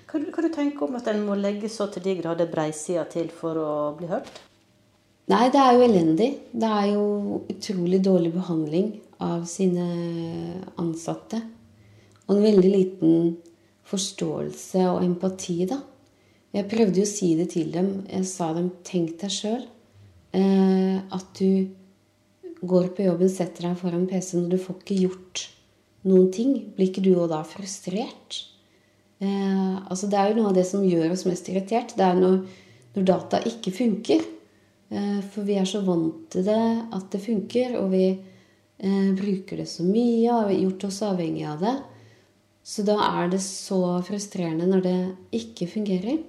Hva, 0.09 0.21
hva 0.23 0.43
du 0.45 0.49
tenker 0.53 0.87
om 0.87 0.95
at 0.97 1.09
en 1.11 1.25
må 1.27 1.35
legge 1.37 1.69
så 1.71 1.89
til 1.91 2.05
de 2.05 2.15
grader 2.21 2.49
breisida 2.49 3.03
til 3.11 3.27
for 3.33 3.59
å 3.59 3.73
bli 3.99 4.09
hørt? 4.09 4.31
Nei, 5.29 5.45
det 5.53 5.59
er 5.61 5.75
jo 5.75 5.85
elendig. 5.85 6.29
Det 6.49 6.69
er 6.79 6.87
jo 6.95 7.41
utrolig 7.51 7.99
dårlig 8.05 8.31
behandling 8.33 8.95
av 9.21 9.43
sine 9.49 9.85
ansatte. 10.81 11.43
Og 12.25 12.37
en 12.37 12.45
veldig 12.47 12.71
liten 12.71 13.35
forståelse 13.89 14.87
og 14.89 15.03
empati, 15.03 15.59
da. 15.69 15.81
Jeg 16.55 16.65
prøvde 16.71 17.03
jo 17.03 17.05
å 17.05 17.11
si 17.11 17.35
det 17.37 17.51
til 17.53 17.69
dem. 17.75 17.91
Jeg 18.09 18.25
sa 18.25 18.49
dem 18.55 18.71
tenk 18.87 19.19
deg 19.21 19.35
sjøl 19.35 19.67
at 20.31 21.39
du 21.39 21.69
går 22.61 22.91
på 22.93 23.05
jobben, 23.07 23.29
setter 23.31 23.65
deg 23.65 23.79
foran 23.79 24.05
PC-en, 24.09 24.45
og 24.45 24.53
du 24.53 24.59
får 24.61 24.77
ikke 24.81 24.99
gjort 25.05 25.43
noen 26.07 26.29
ting. 26.33 26.55
Blir 26.75 26.91
ikke 26.91 27.03
du 27.05 27.13
òg 27.15 27.29
da 27.31 27.41
frustrert? 27.47 28.43
Eh, 29.19 29.75
altså 29.91 30.07
det 30.07 30.19
er 30.19 30.31
jo 30.31 30.39
noe 30.39 30.51
av 30.51 30.57
det 30.57 30.65
som 30.67 30.83
gjør 30.85 31.13
oss 31.13 31.25
mest 31.27 31.49
irritert. 31.51 31.95
Det 31.97 32.05
er 32.05 32.19
når, 32.19 32.41
når 32.95 33.07
data 33.07 33.41
ikke 33.47 33.75
funker. 33.75 34.25
Eh, 34.89 35.19
for 35.33 35.47
vi 35.47 35.59
er 35.59 35.69
så 35.69 35.83
vant 35.85 36.25
til 36.33 36.47
det, 36.47 36.65
at 36.95 37.07
det 37.13 37.23
funker, 37.23 37.77
og 37.81 37.91
vi 37.93 38.05
eh, 38.09 39.11
bruker 39.17 39.61
det 39.61 39.69
så 39.71 39.85
mye 39.87 40.27
og 40.31 40.49
har 40.49 40.57
gjort 40.57 40.89
oss 40.89 41.01
avhengig 41.07 41.45
av 41.51 41.63
det. 41.65 41.77
Så 42.69 42.83
da 42.85 42.97
er 43.05 43.31
det 43.31 43.41
så 43.43 43.81
frustrerende 44.05 44.67
når 44.69 44.83
det 44.85 44.97
ikke 45.39 45.69
fungerer. 45.71 46.19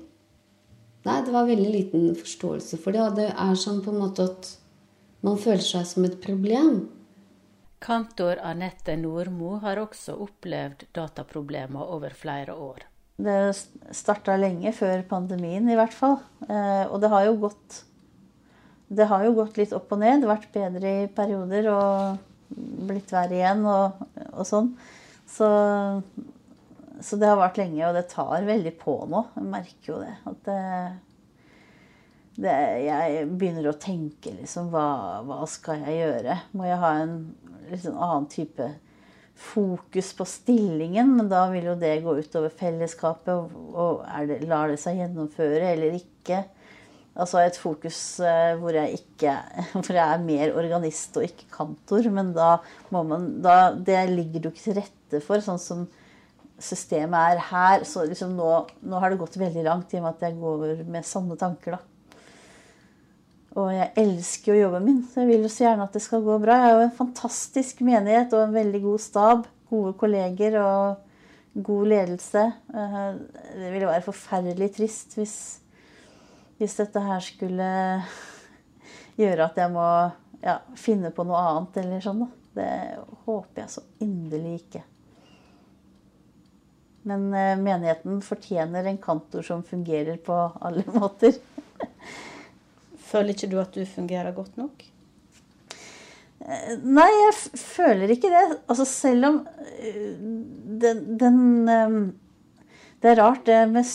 Nei, 1.07 1.19
det 1.25 1.33
var 1.33 1.49
veldig 1.49 1.71
liten 1.73 2.09
forståelse 2.19 2.79
for 2.83 2.97
det. 2.97 3.03
Og 3.05 3.19
det 3.19 3.29
er 3.33 3.59
sånn 3.59 3.81
på 3.85 3.93
en 3.95 4.03
måte 4.03 4.27
at 4.29 4.51
man 5.25 5.41
føler 5.41 5.65
seg 5.65 5.87
som 5.89 6.07
et 6.09 6.19
problem. 6.23 6.83
Kantor 7.81 8.41
Anette 8.45 8.97
Nordmo 9.01 9.55
har 9.63 9.81
også 9.81 10.19
opplevd 10.21 10.85
dataproblemer 10.97 11.93
over 11.97 12.13
flere 12.17 12.53
år. 12.53 12.85
Det 13.21 13.37
starta 13.97 14.37
lenge 14.41 14.73
før 14.77 15.03
pandemien, 15.09 15.69
i 15.69 15.77
hvert 15.77 15.97
fall. 15.97 16.19
Eh, 16.49 16.85
og 16.89 17.01
det 17.01 17.13
har 17.13 17.29
jo 17.29 17.39
gått 17.47 17.85
det 18.91 19.07
har 19.07 19.23
jo 19.23 19.37
gått 19.37 19.59
litt 19.61 19.73
opp 19.77 19.93
og 19.95 20.01
ned. 20.03 20.27
Vært 20.27 20.51
bedre 20.55 20.95
i 21.05 21.11
perioder 21.15 21.69
og 21.71 22.19
blitt 22.89 23.13
verre 23.15 23.37
igjen 23.39 23.63
og, 23.71 24.01
og 24.33 24.47
sånn. 24.49 24.73
Så, 25.31 25.47
så, 27.03 27.17
det 27.17 27.29
har 27.31 27.39
vart 27.41 27.59
lenge, 27.61 27.81
og 27.87 27.97
det 27.97 28.09
tar 28.13 28.45
veldig 28.47 28.75
på 28.81 28.97
nå. 29.11 29.25
Jeg 29.37 29.49
merker 29.49 29.93
jo 29.93 30.01
det. 30.03 30.13
At 30.29 30.45
det, 30.49 30.61
det 32.45 32.59
Jeg 32.87 33.25
begynner 33.31 33.71
å 33.71 33.81
tenke 33.81 34.35
liksom 34.37 34.71
hva, 34.75 34.87
hva, 35.27 35.41
skal 35.51 35.85
jeg 35.87 35.99
gjøre? 36.03 36.39
Må 36.57 36.69
jeg 36.69 36.81
ha 36.83 36.93
en 37.03 37.19
liksom, 37.71 37.97
annen 37.97 38.31
type 38.33 38.71
fokus 39.41 40.13
på 40.19 40.29
stillingen? 40.29 41.17
Men 41.19 41.33
da 41.33 41.47
vil 41.53 41.73
jo 41.73 41.77
det 41.81 41.99
gå 42.05 42.17
utover 42.21 42.53
fellesskapet. 42.63 43.35
Og, 43.35 43.61
og 43.75 44.31
det, 44.31 44.43
lar 44.51 44.73
det 44.73 44.81
seg 44.83 45.01
gjennomføre 45.01 45.75
eller 45.75 46.01
ikke? 46.01 46.45
Altså 47.21 47.41
et 47.43 47.57
fokus 47.59 47.99
eh, 48.23 48.53
hvor 48.61 48.77
jeg, 48.77 49.01
ikke, 49.01 49.33
hvor 49.81 49.97
jeg 49.97 50.05
er 50.05 50.23
mer 50.25 50.53
organist 50.57 51.17
og 51.19 51.27
ikke 51.27 51.49
kantor. 51.57 52.11
Men 52.15 52.35
da 52.37 52.53
må 52.95 53.03
man 53.09 53.33
da, 53.45 53.73
Det 53.75 54.05
ligger 54.13 54.45
du 54.45 54.53
ikke 54.53 54.69
til 54.69 54.79
rette 54.83 55.25
for, 55.25 55.43
sånn 55.45 55.61
som 55.61 55.89
systemet 56.63 57.35
er 57.35 57.45
her. 57.51 57.87
Så 57.89 58.05
liksom 58.09 58.35
nå, 58.39 58.51
nå, 58.81 58.99
har 59.01 59.13
det 59.13 59.21
gått 59.21 59.39
veldig 59.41 59.65
langt 59.67 59.95
i 59.95 60.01
og 60.01 60.07
med 60.07 60.17
at 60.17 60.27
jeg 60.29 60.39
går 60.41 60.85
med 60.91 61.09
sanne 61.09 61.39
tanker, 61.41 61.79
da. 61.79 61.87
Og 63.59 63.73
jeg 63.75 63.91
elsker 63.99 64.53
jo 64.55 64.61
jobben 64.61 64.85
min, 64.87 64.99
så 65.11 65.25
jeg 65.25 65.33
vil 65.33 65.47
jo 65.47 65.51
så 65.51 65.65
gjerne 65.65 65.87
at 65.89 65.97
det 65.97 66.05
skal 66.05 66.23
gå 66.23 66.37
bra. 66.39 66.55
Jeg 66.55 66.69
har 66.69 66.77
jo 66.77 66.85
en 66.87 66.99
fantastisk 67.01 67.81
menighet 67.83 68.37
og 68.37 68.45
en 68.45 68.55
veldig 68.55 68.83
god 68.85 69.03
stab. 69.03 69.49
Gode 69.71 69.97
kolleger 69.99 70.55
og 70.61 71.65
god 71.67 71.91
ledelse. 71.91 72.45
Eh, 72.71 73.01
det 73.59 73.73
ville 73.73 73.91
være 73.91 74.07
forferdelig 74.07 74.71
trist 74.77 75.19
hvis 75.19 75.35
hvis 76.61 76.77
dette 76.77 77.01
her 77.01 77.23
skulle 77.25 77.67
gjøre 79.17 79.47
at 79.47 79.57
jeg 79.57 79.73
må 79.73 79.87
ja, 80.45 80.59
finne 80.77 81.09
på 81.15 81.25
noe 81.25 81.41
annet 81.41 81.79
eller 81.81 82.05
sånn, 82.05 82.27
da. 82.27 82.29
Det 82.51 82.73
håper 83.25 83.63
jeg 83.63 83.73
så 83.73 83.85
inderlig 84.05 84.57
ikke. 84.59 84.83
Men 87.03 87.35
eh, 87.35 87.57
menigheten 87.57 88.21
fortjener 88.23 88.85
en 88.85 88.99
kantor 89.01 89.43
som 89.43 89.63
fungerer 89.65 90.17
på 90.17 90.37
alle 90.61 90.85
måter. 90.99 91.39
Føler 93.11 93.35
ikke 93.35 93.51
du 93.51 93.59
at 93.63 93.75
du 93.75 93.85
fungerer 93.89 94.37
godt 94.37 94.59
nok? 94.61 94.85
Eh, 96.45 96.75
nei, 96.85 97.09
jeg 97.09 97.61
føler 97.63 98.13
ikke 98.13 98.33
det. 98.33 98.45
Altså 98.67 98.87
selv 98.89 99.31
om 99.31 99.41
eh, 99.79 100.11
den, 100.85 101.05
den 101.21 101.39
Det 103.01 103.15
er 103.15 103.23
rart, 103.23 103.47
det 103.49 103.63
med 103.71 103.87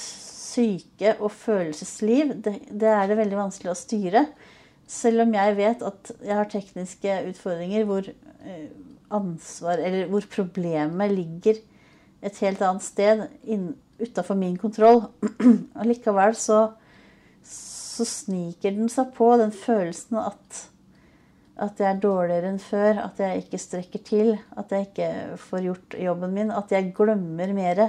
syke 0.00 1.12
og 1.18 1.28
følelsesliv, 1.34 2.38
det, 2.40 2.54
det, 2.70 2.88
er 2.88 3.08
det 3.10 3.18
veldig 3.20 3.36
vanskelig 3.36 3.74
å 3.74 3.76
styre. 3.76 4.24
Selv 4.88 5.26
om 5.26 5.34
jeg 5.36 5.56
vet 5.58 5.84
at 5.84 6.12
jeg 6.24 6.38
har 6.38 6.48
tekniske 6.48 7.18
utfordringer 7.28 7.84
hvor 7.88 8.08
ansvar, 9.14 9.80
eller 9.80 10.08
hvor 10.08 10.24
problemet 10.32 11.12
ligger 11.12 11.60
et 12.24 12.38
helt 12.44 12.62
annet 12.64 12.84
sted 12.84 13.26
utafor 14.00 14.38
min 14.38 14.56
kontroll. 14.60 15.04
Allikevel 15.80 16.36
så, 16.38 16.60
så 17.46 18.06
sniker 18.08 18.74
den 18.76 18.92
seg 18.92 19.12
på, 19.16 19.30
den 19.40 19.52
følelsen 19.54 20.20
at, 20.22 20.62
at 21.62 21.82
jeg 21.82 21.90
er 21.90 22.00
dårligere 22.02 22.52
enn 22.52 22.62
før, 22.62 23.04
at 23.06 23.20
jeg 23.22 23.44
ikke 23.44 23.62
strekker 23.62 24.06
til, 24.06 24.32
at 24.56 24.72
jeg 24.72 24.88
ikke 24.88 25.10
får 25.44 25.68
gjort 25.68 25.98
jobben 26.06 26.34
min, 26.36 26.54
at 26.54 26.72
jeg 26.74 26.94
glemmer 26.96 27.54
mer. 27.56 27.84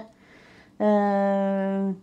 Eh, 0.76 1.96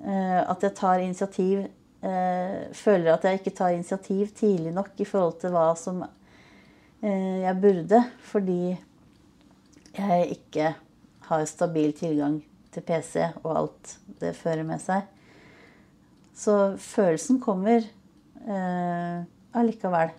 Eh, 0.00 0.40
at 0.48 0.62
jeg 0.64 0.72
tar 0.78 1.02
initiativ 1.04 1.58
eh, 1.60 2.60
Føler 2.72 3.12
at 3.12 3.24
jeg 3.26 3.40
ikke 3.40 3.52
tar 3.52 3.74
initiativ 3.74 4.30
tidlig 4.32 4.72
nok 4.72 4.94
i 4.96 5.04
forhold 5.04 5.34
til 5.42 5.52
hva 5.52 5.66
som 5.76 6.00
eh, 6.06 7.42
jeg 7.42 7.58
burde. 7.60 8.00
Fordi 8.30 8.62
jeg 9.98 10.30
ikke 10.38 10.72
har 11.30 11.46
stabil 11.48 11.94
tilgang 11.96 12.40
til 12.74 12.84
PC 12.86 13.30
og 13.44 13.50
alt 13.54 13.96
det 14.20 14.34
fører 14.38 14.66
med 14.66 14.82
seg. 14.82 15.06
Så 16.36 16.76
følelsen 16.80 17.40
kommer 17.42 17.80
eh, 17.80 19.22
allikevel. 19.56 20.12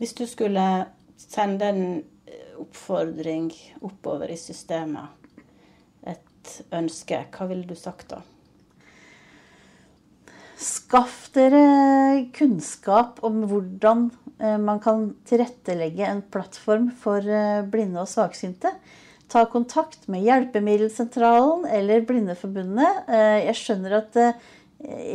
Hvis 0.00 0.16
du 0.16 0.24
skulle 0.28 0.64
sende 1.20 1.68
en 1.68 1.84
oppfordring 2.60 3.50
oppover 3.84 4.32
i 4.32 4.38
systemet, 4.40 5.08
et 6.06 6.52
ønske, 6.76 7.24
hva 7.34 7.48
ville 7.50 7.68
du 7.68 7.76
sagt 7.78 8.12
da? 8.12 8.20
Skaff 10.60 11.30
dere 11.32 12.26
kunnskap 12.36 13.22
om 13.24 13.44
hvordan 13.48 14.10
eh, 14.36 14.58
man 14.60 14.80
kan 14.82 15.06
tilrettelegge 15.28 16.04
en 16.04 16.20
plattform 16.32 16.90
for 17.00 17.24
eh, 17.24 17.62
blinde 17.64 18.02
og 18.02 18.10
svaksynte. 18.10 18.74
Ta 19.30 19.44
kontakt 19.46 20.08
med 20.10 20.24
Hjelpemiddelsentralen 20.26 21.66
eller 21.70 22.02
Blindeforbundet. 22.06 23.04
Eh, 23.08 23.36
jeg 23.46 23.58
skjønner 23.60 23.98
at 24.00 24.16
det 24.16 24.30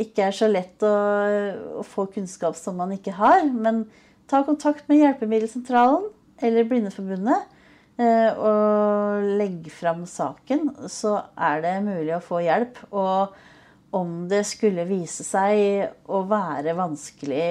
ikke 0.00 0.28
er 0.28 0.36
så 0.36 0.48
lett 0.48 0.84
å, 0.86 1.82
få 1.84 2.06
kunnskap 2.14 2.56
som 2.56 2.78
man 2.78 2.94
ikke 2.94 3.16
har, 3.18 3.42
men 3.50 3.84
ta 4.30 4.44
kontakt 4.46 4.86
med 4.88 5.02
Hjelpemiddelsentralen 5.02 6.08
eller 6.46 6.68
Blindeforbundet 6.70 7.52
og 7.96 9.22
legg 9.40 9.70
fram 9.72 10.02
saken, 10.04 10.66
så 10.92 11.14
er 11.32 11.62
det 11.64 11.70
mulig 11.86 12.12
å 12.12 12.20
få 12.20 12.42
hjelp. 12.44 12.76
Og 12.92 13.32
om 13.96 14.26
det 14.28 14.42
skulle 14.44 14.84
vise 14.84 15.24
seg 15.24 16.10
å 16.12 16.20
være 16.28 16.76
vanskelig 16.76 17.46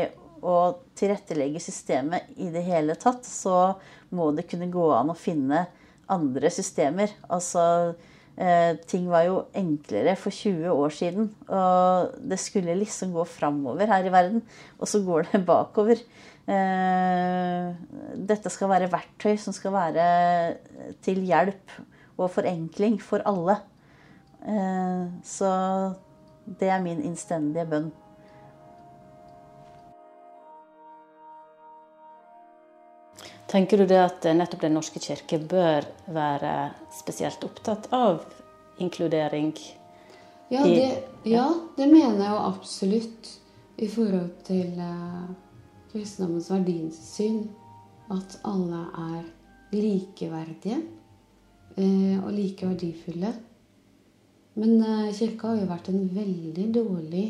å 0.46 0.58
tilrettelegge 0.98 1.62
systemet 1.64 2.36
i 2.38 2.52
det 2.54 2.62
hele 2.68 2.96
tatt, 3.00 3.26
så 3.26 3.74
må 4.16 4.30
det 4.36 4.46
kunne 4.50 4.70
gå 4.72 4.86
an 4.94 5.12
å 5.14 5.18
finne 5.18 5.66
andre 6.12 6.52
systemer. 6.54 7.14
Altså 7.30 7.64
eh, 8.38 8.78
Ting 8.88 9.10
var 9.12 9.26
jo 9.28 9.42
enklere 9.58 10.16
for 10.20 10.34
20 10.34 10.72
år 10.72 10.94
siden. 10.94 11.30
Og 11.48 12.16
det 12.30 12.40
skulle 12.42 12.78
liksom 12.80 13.16
gå 13.16 13.26
framover 13.30 13.90
her 13.92 14.08
i 14.08 14.14
verden, 14.14 14.44
og 14.80 14.90
så 14.92 15.04
går 15.06 15.30
det 15.32 15.46
bakover. 15.48 16.02
Eh, 16.46 17.70
dette 18.30 18.52
skal 18.54 18.70
være 18.70 18.92
verktøy 18.94 19.38
som 19.42 19.56
skal 19.56 19.74
være 19.74 20.08
til 21.06 21.24
hjelp 21.26 21.80
og 22.18 22.30
forenkling 22.32 23.00
for 23.02 23.26
alle. 23.26 23.60
Eh, 24.46 25.06
så 25.26 25.52
det 26.46 26.70
er 26.70 26.84
min 26.84 27.02
innstendige 27.02 27.66
bønn. 27.70 27.90
Tenker 33.56 33.80
du 33.80 33.86
det 33.88 34.00
at 34.04 34.26
nettopp 34.36 34.66
Den 34.66 34.74
norske 34.76 35.00
kirke 35.00 35.38
bør 35.40 35.86
være 36.12 36.74
spesielt 36.92 37.44
opptatt 37.48 37.86
av 37.96 38.18
inkludering? 38.84 39.54
Ja, 40.52 40.66
det, 40.68 40.90
ja, 41.24 41.46
det 41.78 41.86
mener 41.88 42.20
jeg 42.20 42.34
jo 42.34 42.42
absolutt 42.50 43.30
i 43.80 43.88
forhold 43.88 44.34
til 44.44 44.74
uh, 44.76 45.30
kristendommens 45.94 46.50
verdisyn. 46.52 47.46
At 48.12 48.36
alle 48.44 48.82
er 49.06 49.22
likeverdige 49.72 50.82
uh, 51.80 52.26
og 52.26 52.34
like 52.36 52.68
verdifulle. 52.68 53.32
Men 54.60 54.76
uh, 54.84 55.16
kirka 55.16 55.54
har 55.54 55.62
jo 55.62 55.70
vært 55.72 55.88
en 55.94 56.04
veldig 56.18 56.68
dårlig 56.76 57.24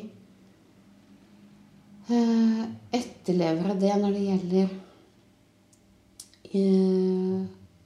uh, 2.09 2.65
etterlever 2.89 3.75
av 3.75 3.85
det 3.85 3.93
når 4.01 4.17
det 4.17 4.25
gjelder 4.25 4.65
eh, 4.65 4.81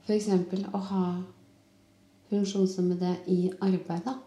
f.eks. 0.06 0.28
å 0.72 0.80
ha 0.90 1.04
funksjonshemmede 2.30 3.16
i 3.26 3.50
arbeid. 3.60 4.04
da. 4.04 4.18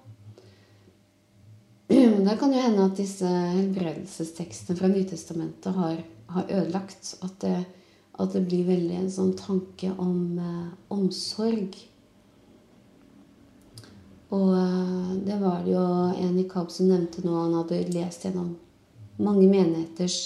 Det 2.27 2.35
kan 2.39 2.53
jo 2.53 2.63
hende 2.63 2.85
at 2.87 2.97
disse 2.97 3.27
helbredelsestekstene 3.27 4.79
fra 4.79 4.89
Nytestamentet 4.91 5.75
har, 5.75 6.03
har 6.35 6.49
ødelagt. 6.49 7.15
At 7.21 7.39
det, 7.41 7.55
at 8.19 8.33
det, 8.33 8.43
blir 8.47 8.67
veldig 8.67 8.99
en 8.99 9.11
sånn 9.11 9.33
tanke 9.37 9.91
om 9.97 10.39
eh, 10.39 10.69
omsorg. 10.93 11.77
Og 14.33 14.51
eh, 14.57 15.13
det 15.27 15.39
var 15.41 15.63
det 15.65 15.75
jo 15.75 15.85
en 16.25 16.39
i 16.39 16.47
KAB 16.49 16.71
som 16.73 16.89
nevnte 16.91 17.23
nå. 17.25 17.35
Han 17.37 17.57
hadde 17.61 17.85
lest 17.93 18.27
gjennom 18.27 18.55
mange 19.21 19.47
menigheters 19.47 20.19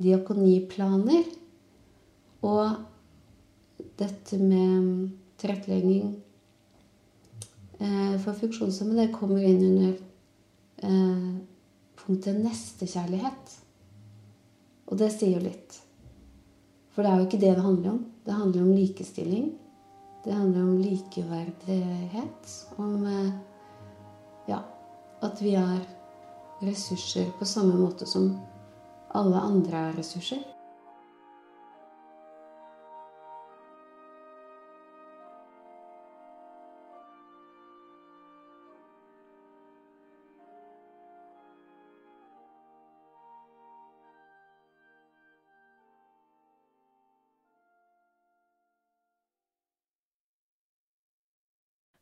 diakoniplaner. 0.00 1.28
Og 2.40 2.89
dette 4.00 4.38
med 4.40 5.10
tilrettelegging 5.40 6.14
eh, 7.78 8.16
for 8.20 8.36
funksjonshemmede 8.36 9.10
kommer 9.12 9.44
inn 9.44 9.62
under 9.66 9.94
eh, 10.88 11.28
punktet 12.00 12.40
nestekjærlighet. 12.40 13.56
Og 14.90 14.98
det 14.98 15.12
sier 15.14 15.36
jo 15.36 15.44
litt. 15.44 15.78
For 16.90 17.04
det 17.04 17.12
er 17.12 17.20
jo 17.20 17.28
ikke 17.28 17.42
det 17.42 17.54
det 17.54 17.64
handler 17.64 17.92
om. 17.92 18.00
Det 18.26 18.36
handler 18.36 18.64
om 18.64 18.72
likestilling. 18.74 19.50
Det 20.24 20.34
handler 20.34 20.62
om 20.66 20.78
likeverdighet. 20.82 22.54
Om 22.76 23.06
eh, 23.06 23.32
ja, 24.50 24.62
at 25.22 25.42
vi 25.44 25.54
er 25.60 25.80
ressurser 26.60 27.30
på 27.38 27.48
samme 27.48 27.78
måte 27.80 28.08
som 28.08 28.32
alle 29.16 29.40
andre 29.40 29.90
ressurser. 29.96 30.42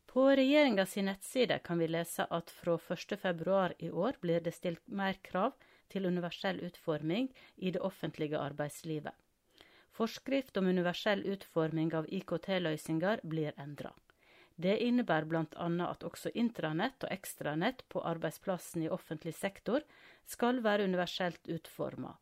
På 0.09 0.29
regjeringa 0.35 0.85
si 0.85 1.01
nettside 1.05 1.59
kan 1.59 1.77
vi 1.77 1.87
lese 1.87 2.25
at 2.25 2.49
fra 2.49 2.77
1.2 2.77 3.73
i 3.77 3.89
år 3.91 4.15
blir 4.21 4.39
det 4.41 4.55
stilt 4.55 4.87
mer 4.87 5.13
krav 5.21 5.51
til 5.93 6.07
universell 6.09 6.61
utforming 6.65 7.27
i 7.55 7.69
det 7.75 7.81
offentlige 7.85 8.39
arbeidslivet. 8.41 9.13
Forskrift 9.93 10.57
om 10.57 10.65
universell 10.65 11.21
utforming 11.29 11.93
av 11.93 12.09
IKT-løsninger 12.09 13.21
blir 13.23 13.53
endra. 13.61 13.91
Det 14.55 14.79
innebærer 14.87 15.29
bl.a. 15.29 15.67
at 15.91 16.07
også 16.09 16.33
intranett 16.33 17.05
og 17.05 17.13
ekstranett 17.13 17.85
på 17.93 18.01
arbeidsplassen 18.01 18.87
i 18.87 18.89
offentlig 18.89 19.35
sektor 19.37 19.85
skal 20.25 20.63
være 20.65 20.89
universelt 20.89 21.53
utforma. 21.53 22.15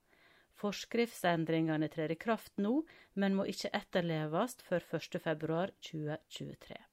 Forskriftsendringene 0.60 1.88
trer 1.96 2.12
i 2.12 2.20
kraft 2.20 2.52
nå, 2.60 2.84
men 3.14 3.40
må 3.40 3.48
ikke 3.48 3.72
etterleves 3.80 4.60
før 4.68 4.84
1.2.2023. 5.00 6.84